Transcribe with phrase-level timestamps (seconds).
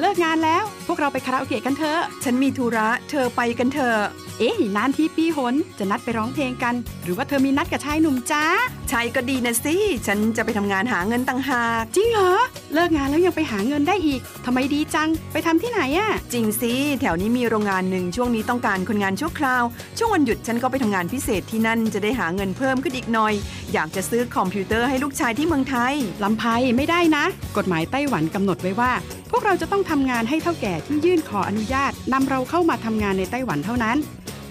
[0.00, 3.98] เลิกงานแล้ว พวกเราไปคาราโอเกะกันเถอะ ฉันมีธุระ เธอไปกันเถอะ
[4.38, 6.74] เอ๊ะนานทีปีหน จะนัดไปร้องเพลงกัน
[7.04, 8.44] หรือว่าเธอมีนัดกับชายหนุ่มจ้า
[8.90, 12.32] ชายก็ดีนะสิ ฉันจะไปทำงานหาเงินต่างหาก จริงเหรอ
[12.74, 19.64] เลิกงานแล้วยังไปหาเงินได้อีก ทำไมดีจัง ไปทำที่ไหนอะจริงสิ แถวนี้มีโรงงานหนึ่งช่วงนี้ต้องการคนงานชั่วคราว
[19.98, 23.34] ช่วงวันหยุดฉันก็ไปทำงานพิเศษที่นั่นจะได้หาเงินเพิ่มขึ้นอีกหน่อย
[23.72, 25.94] อยากจะซื้อคอมพิวเตอร์ให้ลูกชายที่เมืองไทย
[26.24, 26.44] ลำไพ
[26.76, 27.24] ไม่ได้นะ
[27.56, 28.92] กฎหมายไต้หวันกำหนดไว้ว่า
[29.30, 33.96] พวกเราจะต้องทำงานให้เท่าแก่ที่ยื่นขออนุญาตนำเราเข้ามาทำงานในไต้หวันเท่านั้น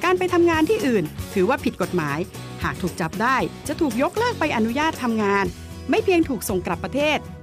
[0.03, 2.19] การไปทำงานที่อื่น ถือว่าผิดกฎหมาย
[2.63, 5.45] หากถูกจับได้จะถูกยกเลิกไปอนุญาตทำงาน
[5.89, 7.17] ไม่เพียงถูกส่งกลับประเทศ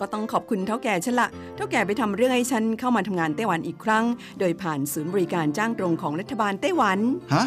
[0.00, 4.04] ก็ต้องขอบคุณเท่าแก่ฉันละเท่าแก่ไปทำเรื่องให้ฉันเข้ามาทำงานไต้หวันอีกครั้ง
[4.40, 6.98] โดยผ่านศูนย์บริการจ้างตรงของรัฐบาลไต้หวัน
[7.34, 7.46] ฮะ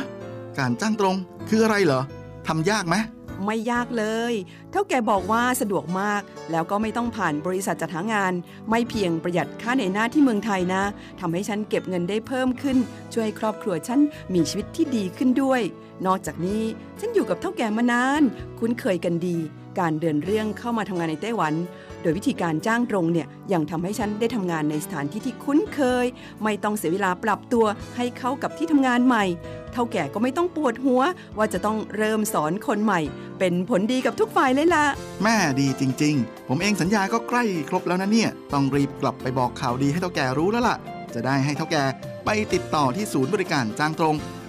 [0.59, 1.15] การจ้างตรง
[1.49, 2.01] คืออะไรเหรอ
[2.47, 2.97] ทำยากไหม
[3.45, 4.33] ไม่ยากเลย
[4.71, 6.21] เท่าแก่บอกว่าสะดวกมาก
[6.51, 8.33] แล้วก็ไม่ต้องผ่านบริษัทจัดหางาน
[8.69, 10.83] ไม่เพียงประหยัดค่าในหน้าที่เมืองไทยนะ
[11.19, 12.77] ทำให้ฉันเก็บเงินได้เพิ่มขึ้น
[13.13, 13.99] ช่วยให้ครอบครัวฉัน
[14.33, 15.61] มีชีวิตที่ดีขึ้นด้วย
[16.05, 16.63] นอกจากนี้
[16.99, 18.21] ฉันอยู่กับเท่าแก่มานาน
[18.59, 19.37] คุ้นเคยกันดี
[19.79, 21.53] การเดินเรื่องเข้ามาทำงานในไต้หวัน
[22.01, 26.05] โดยวิธีการจ้างตรงเนี่ยยังทำให้ฉันได้ทำงานในสถานที่ที่คุ้นเคย
[26.43, 27.65] ไม่ต้องเสียเวลาปรับตัว
[27.97, 29.25] ให้เข้ากับที่ทำงานใหม่
[29.73, 31.01] เท่าแก่ก็ไม่ต้องปวดหัว
[31.37, 33.01] ว่าจะต้องเริ่มสอนคนใหม่
[33.39, 34.85] เป็นผลดีกับทุกฝ่ายเลยล่ะ
[35.23, 40.77] แม่ดีจริง ๆ ผมเองสัญญาก็ใกล้ครบแล้วนะเนี่ย ต้องรีบกลับไปบอกข่าวดีให้เท่าแก่รู้แล้วล่ะ
[41.13, 41.83] จะได้ให้เท่าแก่
[42.25, 44.15] ไปติดต่อที่ศูนย์บริการจ้างตรง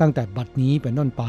[0.00, 1.22] ตั้งแต่บัดนี้เป็นต้นไป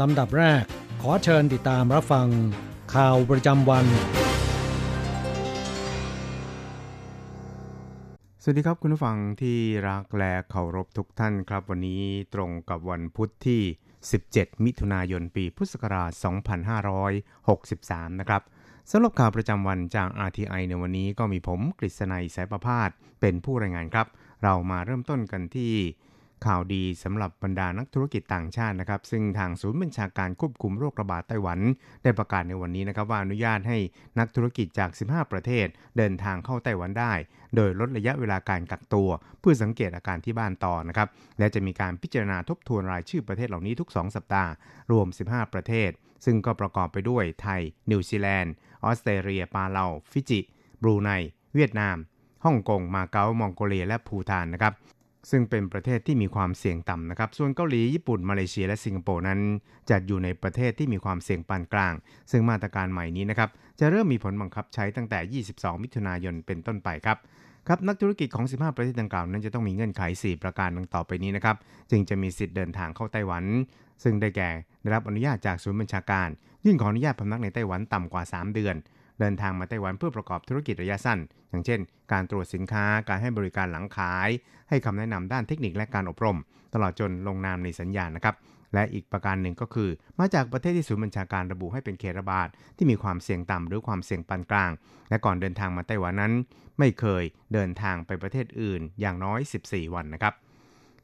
[0.00, 0.64] ลำดับแรก
[1.02, 2.28] ขอเชิญติดตามรับฟัง
[2.94, 3.86] ข่าวประจำวัน
[8.42, 12.02] สวัสดีครับคุณผู้ฟังที่รักและเคารพทุกท่านครับ วันนี้
[12.34, 13.62] ตรงกับวันพุทธที่
[14.12, 16.10] 17 มิถุนายนปีพุทธศักราช
[17.34, 18.42] 2563 นะครับ
[18.90, 22.90] สำหรับข่าวประจำวันจาก RTI ในวันนี้ก็มีผมกฤษณัยสายประพาส
[23.20, 24.06] เป็นผู้รายงานครับ
[24.42, 25.72] เรามาเริ่มต้นกันที่
[26.46, 31.58] ข่าวดีสำหรับบรรดานักธุรกิจต่างชาตินะครับ ซึ่งทางศูนย์บัญชาการควบคุมโรคระบาดไต้หวัน
[32.02, 33.78] ได้ประกาศในวันนี้นะครับว่าอนุญาตให้
[34.18, 35.66] นักธุรกิจจาก 15 ประเทศ
[35.96, 37.12] เดินทางเข้าไต้หวันได้
[37.56, 39.08] โดยลดระยะเวลาการกักตัว
[39.40, 41.08] เพื่อสังเกตอาการที่บ้านต่อนะครับ
[41.38, 44.50] และจะมีการพิจารณาทบทวนรายชื่อประเทศเหล่านี้ทุก 2 สัปดาห์
[44.92, 45.92] รวม 15 ประเทศ
[46.24, 47.60] ซึ่งก็ประกอบไปด้วยไทย
[47.90, 48.52] นิวซีแลนด์
[48.84, 50.40] ออสเตรเลียปาเลาฟิจิ
[50.82, 51.10] บรูไน
[51.54, 51.96] เวียดนาม
[52.44, 54.74] ฮ่องกงมาเก๊ามองโกเลียและภูฏานนะครับ
[55.30, 59.40] ซึ่งเป็นประเทศที่มีความเสี่ยงต่ำนะครับ ส่วนเกาหลี ญี่ปุ่น มาเลเซีย และสิงคโปร์นั้น
[59.90, 61.94] จัดอยู่ในประเทศที่มีความเสี่ยงปานกลาง
[62.30, 63.50] ซึ่งมาตรการใหม่นี้นะครับ
[63.80, 67.18] จะเริ่มมีผลบังคับใช้ตั้งแต่ 22 มิถุนายนเป็นต้นไปครับ
[67.68, 71.56] ครับ นักธุรกิจของ 15 ประเทศดังกล่าวนั้นจะต้องมีเงื่อนไข 4 ประการดังต่อไปนี้นะครับ
[71.90, 73.44] จึงจะมีสิทธิ์เดินทางเข้าไต้หวัน
[74.02, 74.50] ซึ่งได้แก่
[74.80, 76.28] ได้รับอนุญาตจากศูนย์บัญชาการ
[76.64, 78.76] ยื่นขออนุญาตพำนักในไต้หวันต่ำกว่า 3 เดือน
[79.20, 81.18] เดินทางมาไต้หวันเพื่อประกอบธุรกิจระยะสั้น
[81.50, 81.80] อย่างเช่น
[82.12, 84.28] การตรวจสินค้าการให้บริการหลังขาย
[84.68, 86.38] ให้คำแนะนำด้านเทคนิคและการอบรม
[86.74, 88.34] ตลอดจนลงนามในสัญญานะครับ
[88.74, 94.70] และอีกประการหนึ่งก็คือ มาจากประเทศที่ศูนย์บัญชาการระบุให้เป็นเขตระบาดที่มีความเสี่ยงต่ำหรือความเสี่ยงปานกลาง
[95.10, 96.32] และก่อนเดินทางมาไต้หวันนั้น
[96.78, 97.22] ไม่เคย
[97.52, 100.34] เดินทางไปประเทศอื่นอย่างน้อย 14 วันนะครับ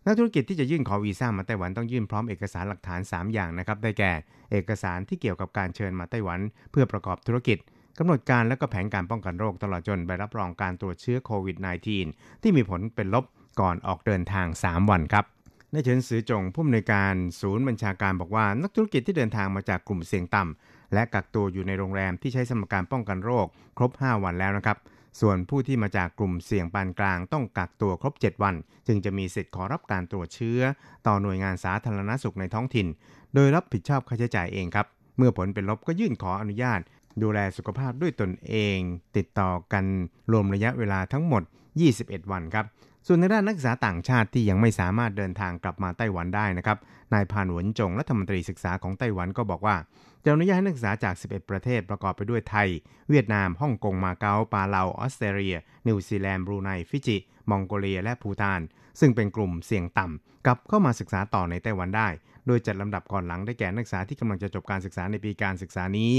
[0.06, 4.12] นักธุรกิจที่จะยื่นขอวีซ่ามาไต้หวันต้องยื่นพร้อมเอกสารหลักฐาน 3 อย่างนะครับ ได้แก่
[4.52, 7.58] เอกสารที่เกี่ยวกับการเชิญมาไต้หวัน เพื่อประกอบธุรกิจ
[7.98, 11.56] กำหนดการและก็แผนการป้องกันโรคตลอดจนใบรับรองการตรวจเชื้อโควิด
[12.00, 13.24] -19 ที่มีผลเป็นลบ
[13.60, 15.24] ก่อนออกเดินทาง 3 วันครับ
[15.72, 23.46] ในเฉินซือจงผู้อำนวยการศูนย์บัญชาการบอกว่า นักธุรกิจที่เดินทางมาจากกลุ่มเสี่ยงต่ำและกักตัวอยู่ในโรงแรมที่ใช้สมการป้องกันโรค
[23.78, 24.76] ครบ 5 วันแล้วนะครับ
[25.20, 28.54] ส่วนผู้ที่มาจากกลุ่มเสี่ยงปานกลางต้องกักตัวครบ 7 วัน
[28.86, 30.60] จึงจะมีสิทธิ์ขอรับการตรวจเชื้อ
[31.06, 32.86] ต่อหน่วยงานสาธารณสุขในท้องถิ่น
[33.34, 34.86] โดยรับผิดชอบค่าใช้จ่ายเองครับ
[35.16, 36.80] เมื่อผลเป็นลบก็ยื่นขออนุญาต
[37.22, 38.78] ดูแลสุขภาพด้วยตนเอง
[39.16, 39.84] ติดต่อกัน
[40.32, 41.42] รวมระยะเวลาทั้งหมด
[41.86, 42.66] 21 วันครับ
[43.06, 46.78] ส่วนในด้านนักศึกษาต่างชาติที่ยังไม่สามารถเดินทางกลับมาไต้หวันได้นะครับ
[47.14, 49.76] นายพานหวนจงรัฐมนตรีศึกษาของไต้หวันก็บอกว่า
[50.24, 52.68] จะอนุญาตให้นักศึกษาจาก 11 ประเทศประกอบไปด้วยไทย
[53.10, 57.16] เวียดนาม ฮ่องกง มาเก๊า ปาเลา ออสเตรเลีย นิวซีแลนด์ บรูไน ฟิจิ
[57.50, 58.60] มองโกเลีย และภูฏาน
[59.00, 62.08] ซึ่งเป็นกลุ่มเสี่ยงต่ำกลับเข้ามาศึกษาต่อในไต้หวันได้
[62.46, 66.12] โดยจัดลำดับก่อนหลังได้แก่นักศึกษาที่กำลังจะจบการศึกษาในปีการศึกษานี้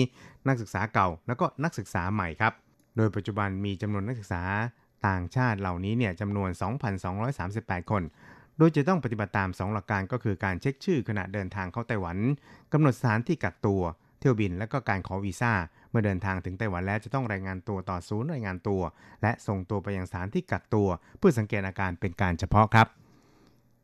[0.48, 2.54] นักศึกษาเก่า แล้วก็นักศึกษาใหม่ครับ
[2.98, 4.44] โดยปัจจุบันมีจำนวนนักศึกษา
[5.08, 6.50] ต่างชาติเหล่านี้เนี่ยจำนวน
[7.16, 8.04] 2,238 คน
[8.58, 12.18] โดยจะต้องปฏิบัติตาม 2 หลักการก็คือการเช็คชื่อขณะเดินทางเข้าไต้หวัน
[12.74, 13.82] กำหนดสถานที่กักตัว
[14.20, 15.54] เที่ยวบินและก็การขอวีซ่า
[15.90, 18.82] เมื่อเดินทางถึงไต้หวันแล้วจะต้องรายงานตัวต่อศูนย์รายงานตัว
[19.22, 20.88] และส่งตัวไปยังสถานที่กักตัว
[21.18, 22.88] เพื่อสังเกตอาการเป็นการเฉพาะครับ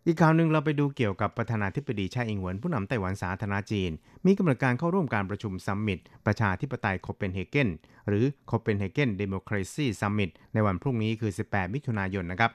[0.06, 3.92] อีกข่าวหนึ่งเราไปดูเกี่ยวกับประธานาธิบดีชาอิงเหวินผู้นำไต้หวันสาธารณจีน
[4.26, 7.70] มีกำหนดการเข้าร่วมการประชุมซัมมิตประชาธิปไตยโคเปนเฮเกน
[8.08, 12.52] หรือ Copenhagen Democracy Summit ในวันพรุ่งนี้คือ 18 มิถุนายนนะครับ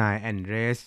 [0.00, 0.78] นายแอนเดรส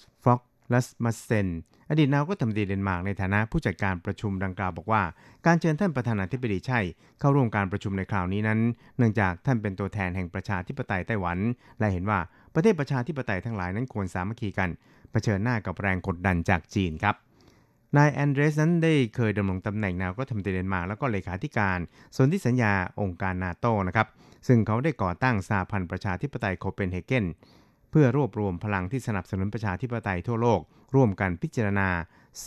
[0.73, 1.47] ราสมุสเซน
[1.89, 5.03] อดีตนายกรัฐมนตรีเดนมาร์กในฐานะผู้จัดการประชุมดังกล่าวบอกว่า
[5.45, 6.79] การเชิญท่านประธานาธิบดีไช่
[7.19, 8.59] เข้าร่วมการประชุมในคราวนี้นั้น
[8.97, 11.37] เนื่องจากท่านเป็นตัวแทนแห่งประชาธิปไตยไต้หวัน
[11.79, 12.19] และเห็นว่า
[12.53, 14.69] ประเทศประชาธิปไตยทั้งหลายนั้นควรสามัคคีกัน
[15.11, 17.15] เผชิญหน้ากับแรงกดดันจากจีนครับ
[17.97, 21.79] นายแอนเดรสนั้นได้เคยดำรงตำแหน่งนายกรัฐมนตรีเดนมาร์กแล้วก็เลขาธิการ
[22.15, 24.07] ส่วนที่สัญญาองค์การนาโตนะครับ
[24.47, 27.25] ซึ่งเขาได้ก่อตั้งสหพันธ์ประชาธิปไตยโคเปนเฮเกน
[27.97, 30.61] เพื่อรวบรวมพลังที่สนับสนุนประชาธิปไตยทั่วโลก
[30.95, 31.89] ร่วมกันพิจารณา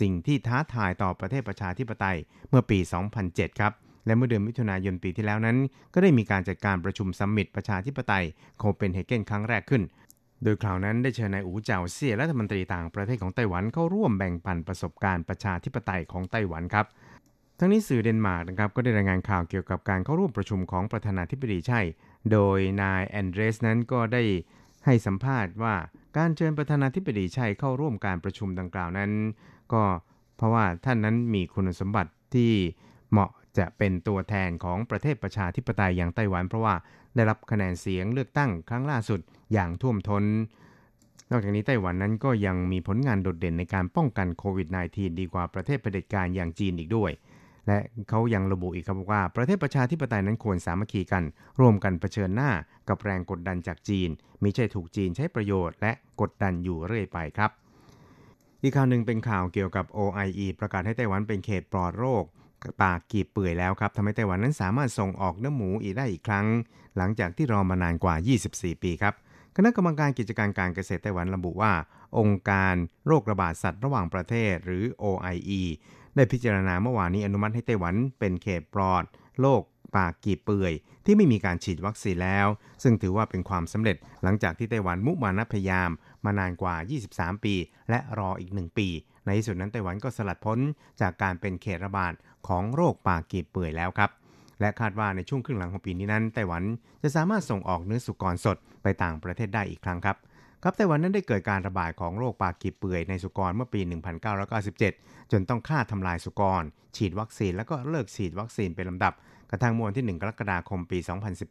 [0.00, 2.16] สิ่งที่ท้าทายต่อประเทศประชาธิปไตย
[2.48, 2.78] เมื่อปี
[3.18, 3.72] 2007 ครับ
[4.06, 5.56] และเมื่อเดือนมิถุนายนปีที่แล้วนั้น
[5.94, 8.24] ก็ได้มีการจัดการประชุมซัมมิตประชาธิปไตย
[8.58, 9.82] โคเปนเฮเกนครั้งแรกขึ้น
[10.42, 16.86] โดยคราวนั้นได้เชิญนายอู๋เจาเซี่ยรัฐมนตรีต่างประเทศของไต้หวันเข้าร่วมแบ่งปันประสบการณ์ประชาธิปไตยของไต้หวันครับ
[17.58, 21.80] ทั้งนี้สื่อเดนมาร์กนะครับก็ได้รายงานข่าวเกี่ยวกับการเข้าร่วมประชุมของประธานาธิบดีใช่
[22.32, 24.22] โดยนายแอนเดรสนั้นก็ได้
[24.90, 25.74] ให้สัมภาษณ์ว่า
[26.16, 29.10] การเชิญประธานาธิบดีชัยเข้าร่วมการประชุมดังกล่าวนั้น
[29.72, 29.82] ก็
[30.36, 32.52] เพราะว่าท่านนั้นมีคุณสมบัติที่
[33.10, 36.74] เหมาะจะเป็นตัวแทนของประเทศประชาธิปไตยอย่างไต้หวัน เพราะว่า
[37.14, 39.20] ได้รับคะแนนเสียงเลือกตั้งครั้งล่าสุด
[39.52, 40.24] อย่างท่วมทน้น
[41.30, 47.10] นอกจากนี้ไต้หวันนั้นก็ยังมีผลงานโดดเด่นในการป้องกันโควิด -19 ดีกว่าประเทศเผด็จการอย่างจีนอีกด้วย
[47.68, 51.24] และเขายังระบุอีกครับว่า ประเทศประชาธิปไตยนั้นควรสามัคคีกัน
[51.60, 52.50] ร่วมกันเผชิญหน้า
[52.88, 54.08] กับแรงกดดันจากจีน
[54.42, 57.50] มิใช่ถูกจีนใช้ประโยชน์และกดดันอยู่เรื่อยไปครับ
[58.62, 62.24] อีกข่าวหนึ่งเป็นข่าวเกี่ยวกับ OIE ประกาศให้ไต้หวันเป็นเขตปลอดโรค
[62.82, 66.46] ปากกีบเปื่อยแล้วครับทำให้ไต้หวันนั้นสามารถส่งออกเนื้อหมูอีกได้อีกครั้ง
[66.96, 68.14] หลังจากที่รอมานานกว่า
[68.48, 69.14] 24 ปีครับ
[69.56, 71.72] คณะกรรมการกิจการการเกษตรไต้หวันระบุว่า
[72.18, 72.74] องค์การ
[73.06, 75.62] โรคระบาดสัตว์ระหว่างประเทศหรือ OIE
[76.18, 79.04] ได้พิจารณาเมื่อวานนี้อนุมัติให้ไต้หวันเป็นเขตปลอด
[79.40, 79.62] โรค
[79.96, 80.72] ปากกีบเปื่อย
[81.04, 82.46] ที่ไม่มีการฉีดวัคซีนแล้ว
[82.82, 85.90] ซึ่งถือว่าเป็นความสำเร็จหลังจากที่ไต้หวันมุมานะพยายาม
[86.24, 86.74] มานานกว่า
[87.10, 87.54] 23 ปี
[87.90, 88.88] และรออีก 1 ปี
[89.24, 90.58] ในที่สุดนั้นไต้หวันก็สลัดพ้น
[91.00, 92.12] จากการเป็นเขตระบาด
[92.48, 94.10] ของโรคปากกีบเปื่อยแล้วครับ
[94.60, 96.62] และคาดว่าในช่วงครึ่งหลังของปีนี้นั้นไต้หวัน
[97.02, 100.16] จะสามารถส่งออกเนื้อสุกรสดไปต่างประเทศได้อีกครั้งครับ
[100.62, 103.80] ครับไต้หวันนั้นได้เกิดการระบาดของโรคปากกีบเปื่อยในสุกรเมื่อปี
[104.56, 106.62] 1997 จนต้องฆ่าทำลายสุกร
[106.96, 109.12] ฉีดวัคซีนแล้วก็เลิกฉีดวัคซีนเป็นลำดับ
[109.50, 110.98] กระทั่งมวนที่ 1 กรกฎาคมปี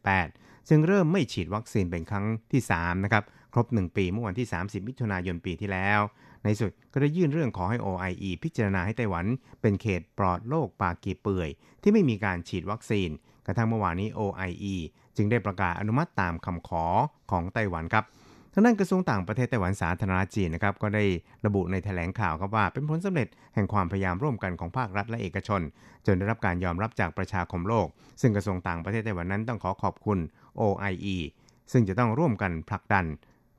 [0.08, 6.00] 2018 จึงเริ่มไม่ฉีดวัคซีนเป็นครั้งที่ 3 นะครับ ครบ 1 ปีเมื่อวันที่ 30 มิถุนายนปีที่แล้ว
[6.42, 9.24] ในสุดก็ได้ยื่นเรื่องขอให้ OIE พิจารณาให้ไต้หวัน
[9.60, 11.48] เป็นเขตปลอดโรคปากกีเปื่อย
[11.82, 13.08] ที่ไม่มีการฉีดวัคซีน
[13.46, 14.76] กระทั่งเมื่อวานนี้ OIE
[15.16, 16.84] จึงได้ประกาศอนุมัติตามคำขอ
[17.30, 18.06] ของไต้หวันครับ
[18.58, 21.04] ทางด้านกระทรวงต่างประเทศไต้หวันสาธารณจีนนะครับก็ได้
[21.46, 25.60] ระบุในแถลงข่าวครับว่า เป็นผลสำเร็จแห่งความพยายามร่วมกันของภาครัฐและเอกชน
[26.06, 27.86] จนได้รับการยอมรับจากประชาคมโลก
[28.20, 30.18] ซึ่งกระทรวงต่างประเทศไต้หวันนั้นต้องขอขอบคุณ
[30.60, 31.16] OIE
[31.72, 33.06] ซึ่งจะต้องร่วมกันผลักดัน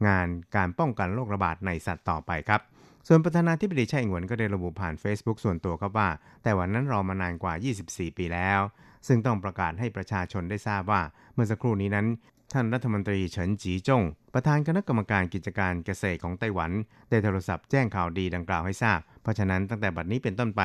[0.08, 2.62] งานการป้องกันโรคระบาดในสัตว์ต่อไปครับ
[3.08, 6.10] ส่วนประธานาธิบดีไช่อิงหวนก็ได้ระบุผ่าน Facebook ส่วนตัวครับว่า
[6.44, 7.54] ไต้หวันนั้นรอมานานกว่า
[7.88, 8.60] 24 ปีแล้ว
[9.08, 11.02] ซึ่งต้องประกาศให้ประชาชนได้ทราบว่า
[11.34, 12.08] เมื่อสักครู่นี้นั้น
[12.54, 14.04] ท่านรัฐมนตรีเฉินจีจง
[14.34, 16.72] ประธานคณะกรรมการกิจการเกษตรของไต้หวัน
[17.10, 20.62] ได้โทรศัพท์แจ้งข่าวดีดังกล่าวให้ทราบ เพราะฉะนั้นตั้งแต่บัดนี้เป็นต้นไป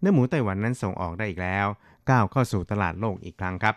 [0.00, 1.66] เนื้อหมูไต้หวันนั้นส่งออกได้อีกแล้ว
[2.10, 3.74] ก้าวเข้าสู่ตลาดโลกอีกครั้งครับ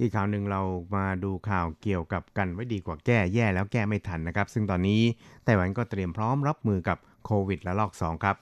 [0.00, 0.62] อีกข่าวหนึ่งเรา
[0.96, 5.02] มาดูข่าวเกี่ยวกับกันไว้ดีกว่าแก้แย่แล้วแก้ไม่ทันนะครับ ซึ่งตอนนี้
[5.44, 8.36] ไต้หวันก็เตรียมพร้อมรับมือกับโควิดระลอก 2 ครับ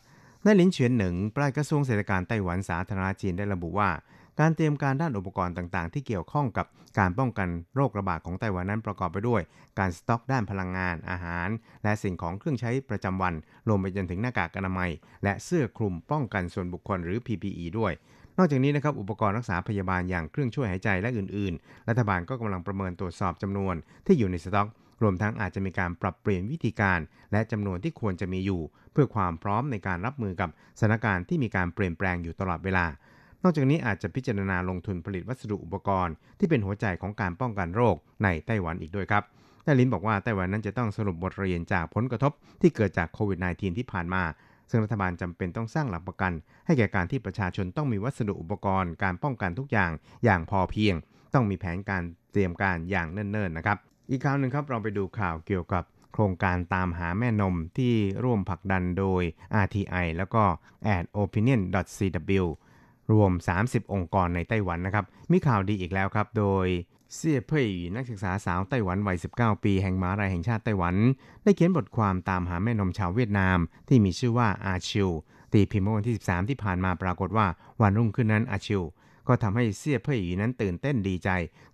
[0.45, 3.91] นายลินเฉียนหนึ่งปลัดกระทรวงเศรษฐกิจไต้หวันสาธารณจีนได้ระบุว่า
[4.41, 6.67] การเตรียมการด้านอุปกรณ์ต่างๆ ที่เกี่ยวข้องกับ
[6.99, 9.43] การป้องกันโรคระบาดของไต้หวันนั้นประกอบไปด้วย
[9.79, 11.49] การสต็อกด้านพลังงาน อาหาร
[11.85, 13.35] และสิ่งของเครื่องใช้ประจำวัน
[13.69, 14.91] รวมไปจนถึงหน้ากากอนามัย
[15.25, 17.93] และเสื้อคลุมป้องกันส่วนบุคคลหรือ PPE ด้วย
[18.39, 23.75] นอกจากนี้นะครับอุปกรณ์รักษาพยาบาลอย่างเครื่องช่วยหายใจและอื่นๆ รัฐบาลก็กำลังประเมินตรวจสอบจำนวน
[24.07, 24.69] ที่อยู่ในสต็อก
[25.03, 27.01] รวมทั้งอาจจะมีการปรับเปลี่ยนวิธีการ
[27.33, 28.61] และจำนวนที่ควรจะมีอยู่
[28.93, 32.87] เพื่อความพร้อมในการรับมือกับสถานการณ์ที่มีการเปลี่ยนแปลงอยู่ตลอดเวลา
[33.43, 39.25] นอกจากนี้อาจจะพิจารณาลงทุนผลิตวัสดุอุปกรณ์ ที่เป็นหัวใจของการป้องกันโรคในไต้หวันอีกด้วยครับ
[39.65, 44.23] แต่ลินบอกว่าไต้หวันนั้นจะต้องสรุปบทเรียนจากผลกระทบที่เกิดจากโควิด -19 ที่ผ่านมา
[44.71, 46.33] ซึ่งรัฐบาลจำเป็นต้องสร้างหลักประกัน
[46.67, 49.91] ให้แก่การที่ประชาชนต้องมีวัสดุอุปกรณ์ การป้องกันทุกอย่าง
[50.25, 50.95] อย่างพอเพียง
[51.35, 52.03] ต้องมีแผนการ
[52.33, 53.79] เตรียมการอย่างเนิ่นๆนะครับ
[54.11, 59.23] อีกข่าวหนึ่งครับเราไปดูข่าวเกี่ยวกับโครงการตามหาแม่นมที่ร่วมผลักดันโดย
[59.65, 60.43] RTI แล้วก็
[60.97, 62.45] adopinion.cw
[63.13, 63.33] รวม
[63.63, 66.67] 30 องค์กรในไต้หวันนะครับ มีข่าวดีอีกแล้วครับ โดย
[67.15, 70.95] เซี่ยเพ่ยนักศึกษาสาวไต้หวันวัย 19 ปี แห่งมหาวิทยาลัยแห่งชาติไต้หวัน
[71.45, 73.59] ได้เขียนบทความตามหาแม่นมชาวเวียดนาม
[73.89, 75.11] ที่มีชื่อว่าอาชิว
[75.53, 77.47] ตีพิมพ์เมื่อวันที่ 13 ที่ผ่านมาปรากฏว่า
[77.83, 78.83] วันรุ่งขึ้นนั้นอาชิว
[79.29, 81.31] ก็ทำให้เซี่ยเพ่ยนั้นตื่นเต้นดีใจ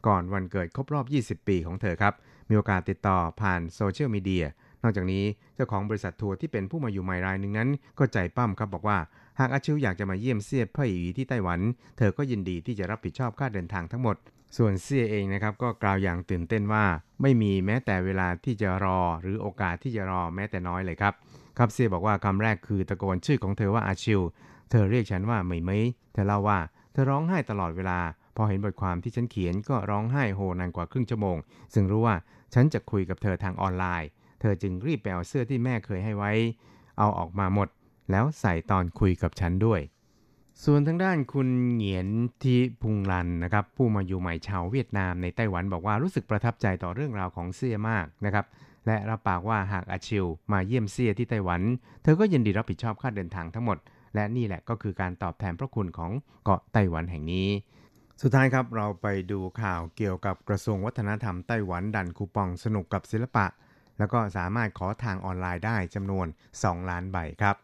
[0.06, 1.00] ก่อนวันเกิดครบรอ
[1.34, 2.14] บ 20 ปีของเธอครับ
[2.48, 4.46] มีโอกาสติดต่อผ่านโซเชียลมีเดีย
[4.82, 5.24] นอกจากนี้
[5.54, 8.98] เจ้าของบริษัททัวร์ที่เป็นผู้มาอยู่ใหม่รายหนึ่งนั้น ก็ใจปั้มครับบอกว่า
[9.40, 11.60] หากอาชิวอยากจะมาเยี่ยมเซียเพ่ยอีที่ไต้หวัน
[11.98, 14.16] เธอก็ยินดีที่จะรับผิดชอบค่าเดินทางทั้งหมด
[14.56, 16.84] ส่วนเซียเองนะครับก็กล่าวอย่างตื่นเต้นว่า
[17.22, 21.14] ไม่มีแม้แต่เวลาที่จะรอ หรือโอกาสที่จะรอแม้แต่น้อยเลยครับ
[21.58, 24.20] ครับเซียบอกว่าคำแรกคือตะโกนชื่อของเธอว่าอาชิว
[24.70, 26.58] เธอเรียกฉันว่าเหมยเมยเธอเล่าว่า
[26.92, 28.00] เธอร้องไห้ตลอดเวลา
[28.36, 31.36] พอเห็นบทความที่ฉันเขียนก็ร้องไห้โฮนานกว่าครึ่งชั่วโมง
[31.74, 32.16] ซึ่งรู้ว่า
[32.54, 34.08] ฉันจะคุยกับเธอทางออนไลน์
[34.40, 36.32] เธอจึงรีบไปเอาเสื้อที่แม่เคยให้ไว้
[36.98, 37.68] เอาออกมาหมด
[38.10, 39.80] แล้วใส่ตอนคุยกับฉันด้วย
[40.64, 42.08] ส่วนทางด้านคุณเหงียน
[42.42, 48.46] ทีพุงลันนะครับ ผู้มาอยู่ใหม่ชาวเวียดนามในไต้หวันบอกว่ารู้สึกประทับใจต่อเรื่องราวของเซี่ยมากนะครับ
[48.86, 51.60] และรับปากว่าหากอาชิวมาเยี่ยมเซี่ยที่ไต้หวัน
[52.02, 53.78] เธอก็ยินดีรับผิดชอบค่าเดินทางทั้งหมด
[54.14, 56.12] และนี่แหละก็คือการตอบแทนพระคุณของ
[56.44, 57.48] เกาะไต้หวันแห่งนี้
[58.22, 63.46] สุดท้ายครับเราไปดูข่าวเกี่ยวกับกระทรวงวัฒนธรรมไต้หวันดันคูปองสนุกกับศิลปะ
[63.98, 66.26] แล้วก็สามารถขอทางออนไลน์ได้จำนวน
[66.58, 67.56] 2 ล้านใบครับ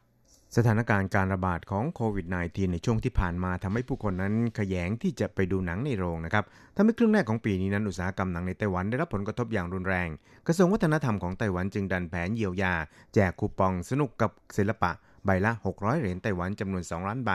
[0.56, 6.44] สถานการณ์การระบาดของโควิด -19 ในช่วงที่ผ่านมาทำให้ผู้คนนั้นขยงที่จะไปดูหนังในโรงนะครับ
[6.76, 10.08] ทำให้ครึ่งแรกของปีนี้นั้นอุตสาหกรรมหนังในไต้หวันได้รับผลกระทบอย่างรุนแรง
[10.46, 12.74] กระทรวงวัฒนธรรมของไต้หวันจึงดันแผนเยียวยา
[13.14, 14.90] แจกคูปองสนุกกับศิลปะ
[15.24, 17.30] ใบละ 600 เหรียญไต้หวันจำนวน 2 ล้านใบ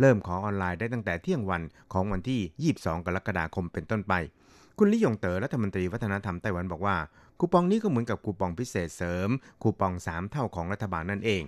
[0.00, 4.12] เริ่มขอออนไลน์ได้ตั้งแต่เที่ยงวันของวันที่ 22 กรกฎาคมเป็นต้นไป
[4.78, 6.96] คุณลี่ยงเต๋อรัฐมนตรีวัฒนธรรมไต้หวันบอกว่า
[7.38, 9.28] คูปองนี้ก็เหมือนกับคูปองพิเศษเสริม
[9.62, 11.42] คูปอง 3 เท่าของรัฐบาลนั่นเอง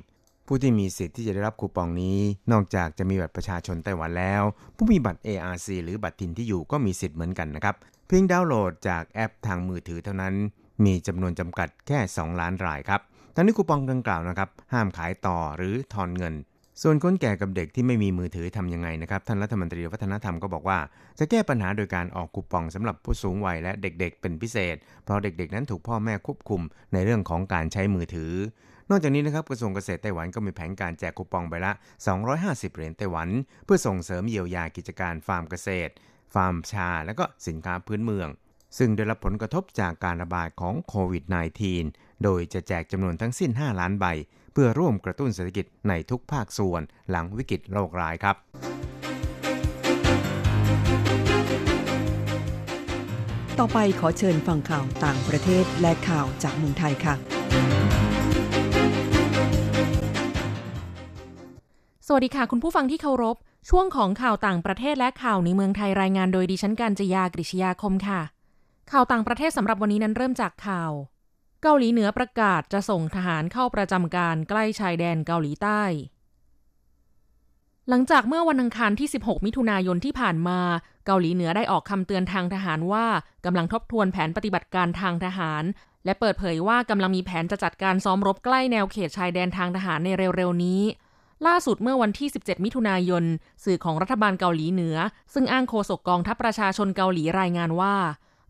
[0.47, 2.19] ผู้ที่มีสิทธิ์ที่จะได้รับคูปองนี้
[2.53, 4.43] นอกจากจะมีบัตรประชาชนไต้หวันแล้ว
[4.77, 7.75] ผู้มีบัตร ARC หรือบัตรถิ่นที่อยู่ก็มีสิทธิ์เหมือนกันนะครับ
[8.07, 10.35] เพียงดาวน์โหลดจากแอปทางมือถือเท่านั้น
[10.85, 13.01] มีจำนวนจำกัดแค่ 2 ล้านรายครับ
[13.35, 16.35] ทั้งนี้คูปองดังกล่าวนะครับห้ามขายต่อหรือทอนเงิน
[16.83, 20.79] ส่วนคนแก่กับเด็กที่ไม่มีมือถือทำยังไงนะครับท่านรัฐมนตรีวัฒนธรรมก็บอกว่า
[21.19, 26.61] จะแก้ปัญหาโดยการออกคูปองสำหรับผู้สูงวัยและเด็กๆ เป็นพิเศษ เพราะเด็กๆ นั้นถูกพ่อแม่ควบคุม
[26.93, 28.33] ในเรื่องของการใช้มือถือ
[28.91, 31.73] นอกจากนี้นะครับกระทรวงเกษตรไต้หวันก็มีแผนการแจกคูปองใบละ
[32.25, 33.29] 250 เหรียญไต้หวัน
[33.65, 35.93] เพื่อส่งเสริมเยียวยากิจการฟาร์มเกษตร
[36.35, 38.29] ฟาร์มชา และก็สินค้าพื้นเมือง
[38.79, 41.25] ซึ่งได้รับผลกระทบจากการระบาดของโควิด
[41.75, 44.07] -19 โดยจะแจกจำนวนทั้งสิ้น 5 ล้านใบ
[44.53, 48.37] เพื่อร่วมกระตุ้นเศรษฐกิจในทุกภาคส่วนหลังวิกฤตโรคร้ายครับ
[53.59, 57.34] ต่อไปขอเชิญฟังข่าวต่างประเทศและข่าวจากเมืองไทยค่ะ
[62.09, 63.37] สวัสดีค่ะ คุณผู้ฟังที่เคารพ
[63.71, 68.21] ช่วงของข่าวต่างประเทศและข่าวในเมืองไทยรายงานโดยดิฉันการจยากริชยาคมค่ะ
[68.93, 70.93] ข่าวต่างประเทศสำหรับวันนี้นั้นเริ่มจากข่าว
[71.63, 75.83] เกาหลีเหนือประกาศจะส่งทหารเข้าประจำการใกล้ชายแดนเกาหลีใต้
[77.89, 80.61] หลังจากเมื่อวันอังคารที่ 16 มิถุนายนที่ผ่านมา
[81.07, 83.07] เกาหลีเหนือได้ออกคำเตือนทางทหารว่า
[83.45, 85.65] กำลังทบทวนแผนปฏิบัติการทางทหาร
[86.05, 90.83] และเปิดเผยว่ากำลังมีแผนจะจัดการซ้อมรบใกล้แนวเขตชายแดนทางทหารในเร็วๆนี้
[91.47, 93.25] ล่าสุดเมื่อวันที่ 17 มิถุนายน
[93.65, 94.97] สื่อของรัฐบาลเกาหลีเหนือ
[95.35, 97.97] ซึ่งอ้างโฆษกกองทัพประชาชนเกาหลีรายงานว่า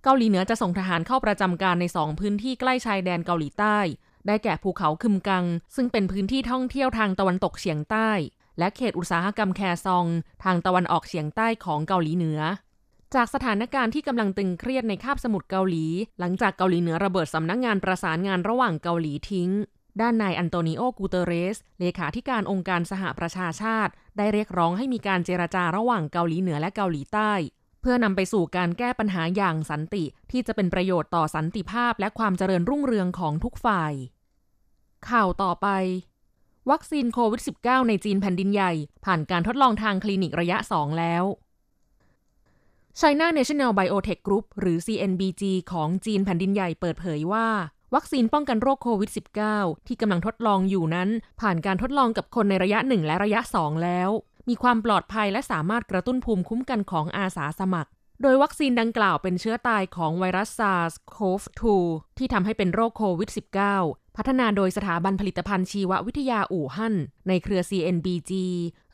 [0.04, 3.78] เกาหลีเหนือจะส่งทหารเข้าประจำการในสองพื้นที่ใกล้ชายแดนเกาหลีใต้
[4.26, 5.44] ได้แก่ภูเขาคึมกัง
[5.76, 8.10] ซึ่งเป็นพื้นที่ท่องเที่ยวทางตะวันตกเฉียงใต้
[8.58, 10.06] และเขตอุตสาหกรรมแคซอง
[10.44, 12.40] ทางตะวันออกเฉียงใต้ของเกาหลีเหนือ
[13.14, 15.84] จากสถานการณ์ที่กำลังตึงเครียดในคาบสมุทรเกาหลี
[16.20, 19.50] หลังจากเกาหลีเหนือระเบิดสำนักงงานประสานงานระหว่างเกาหลีทิ้ง
[20.00, 27.32] ด้านนายอันโตนิโอ กูเตเรส เลขาธิการองค์การสหประชาชาติ ได้เรียกร้องให้มีการเจรจาระหว่างเกาหลีเหนือและเกาหลีใต้
[27.80, 33.92] เพื่อนำไปสู่การแก้ปัญหาอย่างสันติ ที่จะเป็นประโยชน์ต่อสันติภาพและความเจริญรุ่งเรืองของทุกฝ่าย
[35.08, 35.68] ข่าวต่อไป
[36.70, 38.72] วัคซีนโควิด -19 ในจีนแผ่นดินใหญ่
[39.04, 41.24] ผ่านการทดลองทางคลินิกระยะ 2 แล้ว
[43.00, 47.46] China National Biotech Group หรือ CNBG ของจีนแผ่นดินใหญ่เปิดเผยว่า
[47.94, 49.10] วัคซีนป้องกันโรคโควิด
[49.48, 51.08] -19 ที่กำลังทดลองอยู่นั้น
[51.40, 54.10] ผ่านการทดลองกับคนในระยะ 1 และระยะ 2 แล้ว
[54.48, 57.90] มีความปลอดภัยและสามารถกระตุ้นภูมิคุ้มกันของอาสาสมัคร
[58.22, 61.64] โดยวัคซีนดังกล่าวเป็นเชื้อตายของไวรัส SARS-CoV-2
[62.18, 63.30] ที่ทำให้เป็นโรคโควิด
[63.72, 66.94] -19 พัฒนาโดยสถาบันผลิตภัณฑ์ชีววิทยาอู่ฮั่น
[67.28, 68.32] ในเครือ CNBG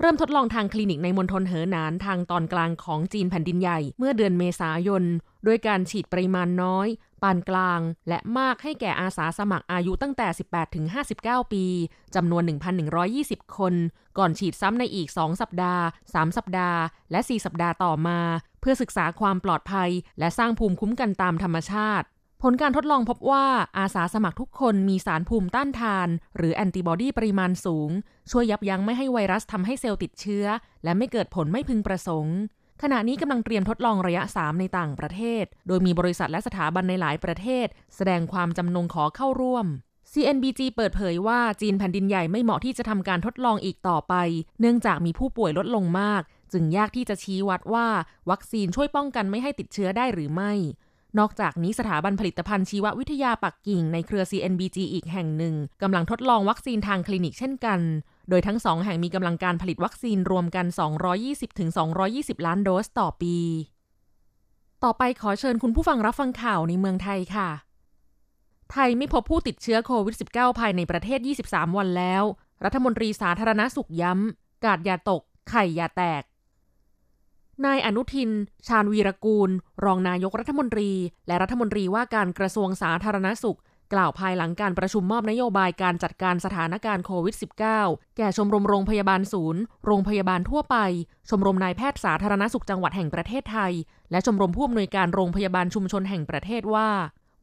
[0.01, 5.05] เริ่มทดลองทางคลินิกในมณฑลเหอหนานทางตอนกลางของจีนแผ่นดินใหญ่ เมื่อเดือนเมษายน
[5.47, 6.89] ด้วยการฉีดปริมาณน้อย
[7.23, 10.87] ปานกลาง และมากให้แก่อาสาสมัครอายุตั้งแต่ 18 ถึง
[11.21, 11.65] 59 ปี
[12.15, 12.43] จำนวน
[13.01, 13.75] 1,120 คน
[14.19, 18.19] ก่อนฉีดซ้ำในอีก 2 สัปดาห์ 3 สัปดาห์ และ 4 สัปดาห์ต่อมา
[18.61, 22.07] เพื่อศึกษาความปลอดภัย และสร้างภูมิคุ้มกันตามธรรมชาติ
[22.43, 23.47] ผลการทดลองพบว่า
[23.79, 27.91] อาสาสมัครทุกคนมีสารภูมิต้านทาน หรือแอนติบอดีปริมาณสูง
[28.31, 30.47] ช่วยยับยั้งไม่ให้ไวรัสทำให้เซลล์ติดเชื้อ
[30.85, 32.37] และไม่เกิดผลไม่พึงประสงค์
[32.83, 37.67] ขณะนี้กำลังเตรียมทดลองระยะ 3 ในต่างประเทศ โดยมีบริษัทและสถาบันในหลายประเทศ
[37.97, 39.67] แสดงความจำนงขอเข้าร่วม
[40.13, 44.15] CNBG เปิดเผยว่าจีนแผ่นดินใหญ่ไม่เหมาะที่จะทำการทดลองอีกต่อไป
[44.61, 47.87] เนื่องจากมีผู้ป่วยลดลงมาก จึงยากที่จะชี้วัดว่า
[48.31, 50.53] วัคซีนช่วยป้องกันไม่ให้ติดเชื้อได้หรือไม่
[51.19, 57.81] นอกจากนี้สถาบันผลิตภัณฑ์ชีววิทยาปักกิ่งในเครือ CNBG อีกแห่งหนึ่งกำลังทดลองวัคซีนทางคลินิกเช่นกัน
[58.31, 60.67] โดยทั้งสองแห่งมีกำลังการผลิตวัคซีนรวมกัน
[61.57, 63.37] 220-220 ล้านโดสต่อปี
[64.85, 67.51] ต่อไปขอเชิญคุณผู้ฟังรับฟังข่าวในเมืองไทยค่ะ
[68.73, 72.23] ไทยไม่พบผู้ติดเชื้อโควิด -19 ภายในประเทศ 23 วันแล้ว
[72.65, 76.23] รัฐมนตรีสาธารณสุขย้ำ กาดอย่าตก ไข่อย่าแตก
[77.67, 78.31] นายอนุทิน
[78.67, 79.51] ชาญวีรกูล
[79.85, 80.91] รองนายกรัฐมนตรี
[81.27, 83.59] และรัฐมนตรีว่าการกระทรวงสาธารณสุข
[83.93, 87.37] กล่าวภายหลังการประชุมมอบนโยบายการจัดการสถานการณ์โควิด
[87.77, 90.77] -19 แก่ชมรมโรงพยาบาลศูนย์ โรงพยาบาลทั่วไป
[91.31, 93.73] ชมรมนายแพทย์สาธารณสุขจังหวัดแห่งประเทศไทย
[94.11, 96.89] และชมรมผู้อำนวยการโรงพยาบาลชุมชนแห่งประเทศว่า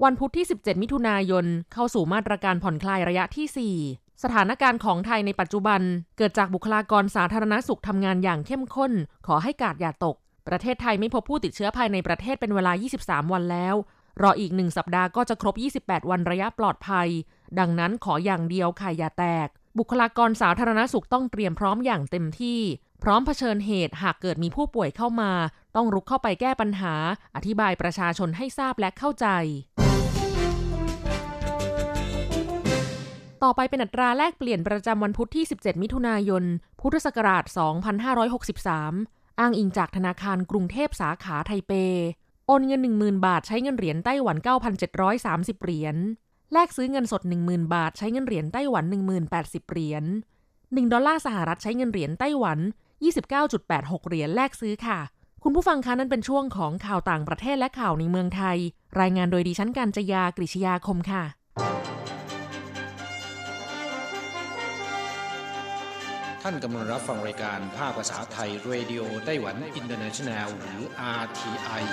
[0.03, 5.81] วันพุธที่ 17 มิถุนายน เข้าสู่มาตรการผ่อนคลายระยะที่ 4สถานการณ์ของไทยในปัจจุบัน
[6.17, 8.91] เกิดจากบุคลากรสาธารณสุขทำงานอย่างเข้มข้น
[9.27, 10.15] ขอให้กาดอย่าตก
[10.47, 12.71] ประเทศไทยไม่พบผู้ติดเชื้อภายในประเทศเป็นเวลา
[13.03, 13.75] 23 วันแล้ว
[14.21, 17.09] รออีกหนึ่งสัปดาห์ก็จะครบ 28 วันระยะปลอดภัย
[17.59, 22.59] ดังนั้นขออย่างเดียวค่ะอย่าแตก บุคลากรสาธารณสุขต้องเตรียมพร้อมอย่างเต็มที่
[23.03, 25.31] พร้อมเผชิญเหตุหากเกิดมีผู้ป่วยเข้ามา
[25.75, 26.93] ต้องรุกเข้าไปแก้ปัญหา
[27.35, 29.27] อธิบายประชาชนให้ทราบและเข้าใจ
[33.43, 36.43] ต่อไปเป็นอัตราแลกเปลี่ยนประจำวันพุธที่ 17 มิถุนายน
[36.81, 37.43] พุทธศักราช
[38.61, 41.73] 2563 อ้างอิงจากธนาคารกรุงเทพสาขาไทเป
[42.49, 44.37] โอนเงิน 10,000 บาทใช้เงินเหรียญไต้หวัน
[44.99, 45.95] 9,730 เหรียญ
[46.53, 48.85] แลกซื้อเงินสด 10,000 บาทใช้เงินเหรียญไต้หวัน
[49.27, 50.03] 10,080 เหรียญ
[50.49, 52.59] 1 ดอลลาร์สหรัฐใช้เงินเหรียญไต้หวัน
[53.33, 54.99] 29.86 เหรียญแลกซื้อค่ะ
[55.43, 58.57] คุณผู้ฟังคะนั่นเป็นช่วงของข่าวต่างประเทศและข่าวในเมืองไทย
[58.99, 61.23] รายงานโดยดิฉันการจยากริชยาคมค่ะ
[66.49, 70.81] ท่านกำลังรับฟังรายการภาคภาษาไทย Radio Taiwan International หรือ
[71.21, 71.83] RTI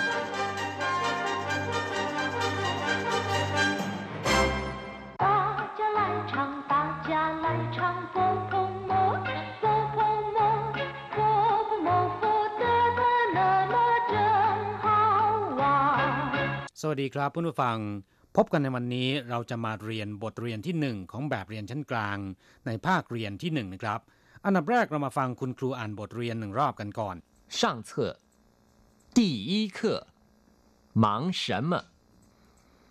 [16.81, 17.79] สวัสดีครับผู้ฟัง
[18.37, 22.19] พบกันในวันนี้เราจะมาเรียนบทเรียนที่ 1 ของแบบเรียนชั้นกลาง
[22.67, 24.01] ในภาคเรียนที่1นะครับ
[24.46, 27.16] อันดับแรกเรามาฟังคุณครูอ่านบทเรียนหนึ่งรอบกันก่อน
[27.60, 27.90] 上册
[29.18, 29.80] 第一课
[30.94, 31.74] 忙什么？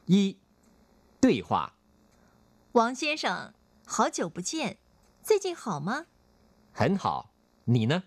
[0.06, 0.38] 一
[1.20, 1.74] 对话
[2.72, 3.52] 王先生，
[3.86, 4.78] 好久不见，
[5.22, 6.06] 最近好吗？
[6.72, 7.32] 很好，
[7.64, 8.04] 你呢？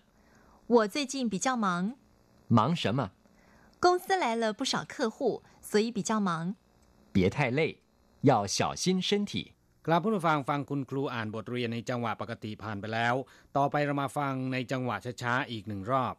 [0.66, 1.96] 我最近比较忙，
[2.48, 3.10] 忙什么？
[3.80, 6.54] 公司来了不少客户，所以比较忙。
[7.12, 7.82] 别太累，
[8.22, 9.54] 要小心身体。
[9.86, 13.14] ครับเพื่อนผู้ฟังฟังคุณครูอ่านบทเรียนในจังหวะปกติผ่านไปแล้ว
[13.56, 16.14] ต่อไปเรามาฟังในจังหวะช้าๆอีกหนึ่งรอบ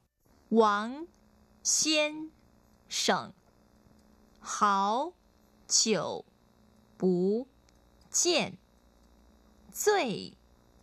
[0.59, 0.61] 王
[1.73, 1.73] 先
[2.89, 3.33] 生，
[4.39, 5.13] 好
[5.67, 6.25] 久
[6.99, 7.03] 不
[8.09, 8.57] 见，
[9.71, 10.37] 最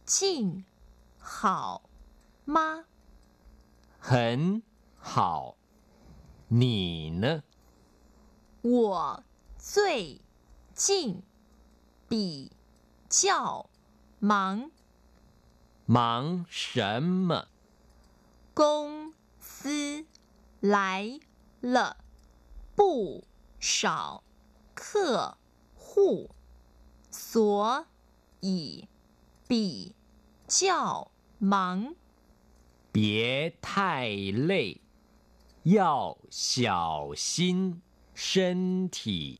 [0.04, 0.64] 近
[1.18, 1.82] 好
[2.46, 2.84] 吗？
[4.00, 4.62] 很
[4.98, 5.56] 好，
[6.48, 7.42] 你呢？
[8.62, 9.22] 我
[9.58, 10.20] 最
[10.74, 11.22] 近
[12.08, 12.50] 比
[13.17, 13.69] 较
[14.19, 14.71] 忙，
[15.85, 17.47] 忙什么？
[18.53, 20.05] 公司
[20.59, 21.17] 来
[21.61, 21.95] 了
[22.75, 23.23] 不
[23.57, 24.21] 少
[24.73, 25.37] 客
[25.75, 26.29] 户，
[27.09, 27.87] 所
[28.41, 28.89] 以
[29.47, 29.95] 比
[30.45, 31.95] 较忙。
[32.91, 34.81] 别太累，
[35.63, 37.81] 要小心
[38.13, 39.39] 身体。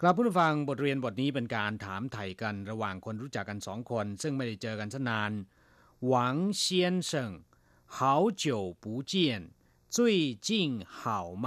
[0.00, 5.32] ครับผู้ฟังบทเรียนบทนี้เป็นการถามไถ่กันระหว่างคนรู้จักกันสองคน ซึ่งไม่ได้เจอกันซะนาน
[6.06, 7.30] หวังเซียนเซิง
[7.96, 7.98] 好
[8.42, 8.44] 久
[8.82, 9.12] 不见
[9.94, 9.96] 最
[10.46, 10.48] 近
[10.98, 10.98] 好
[11.44, 11.46] 吗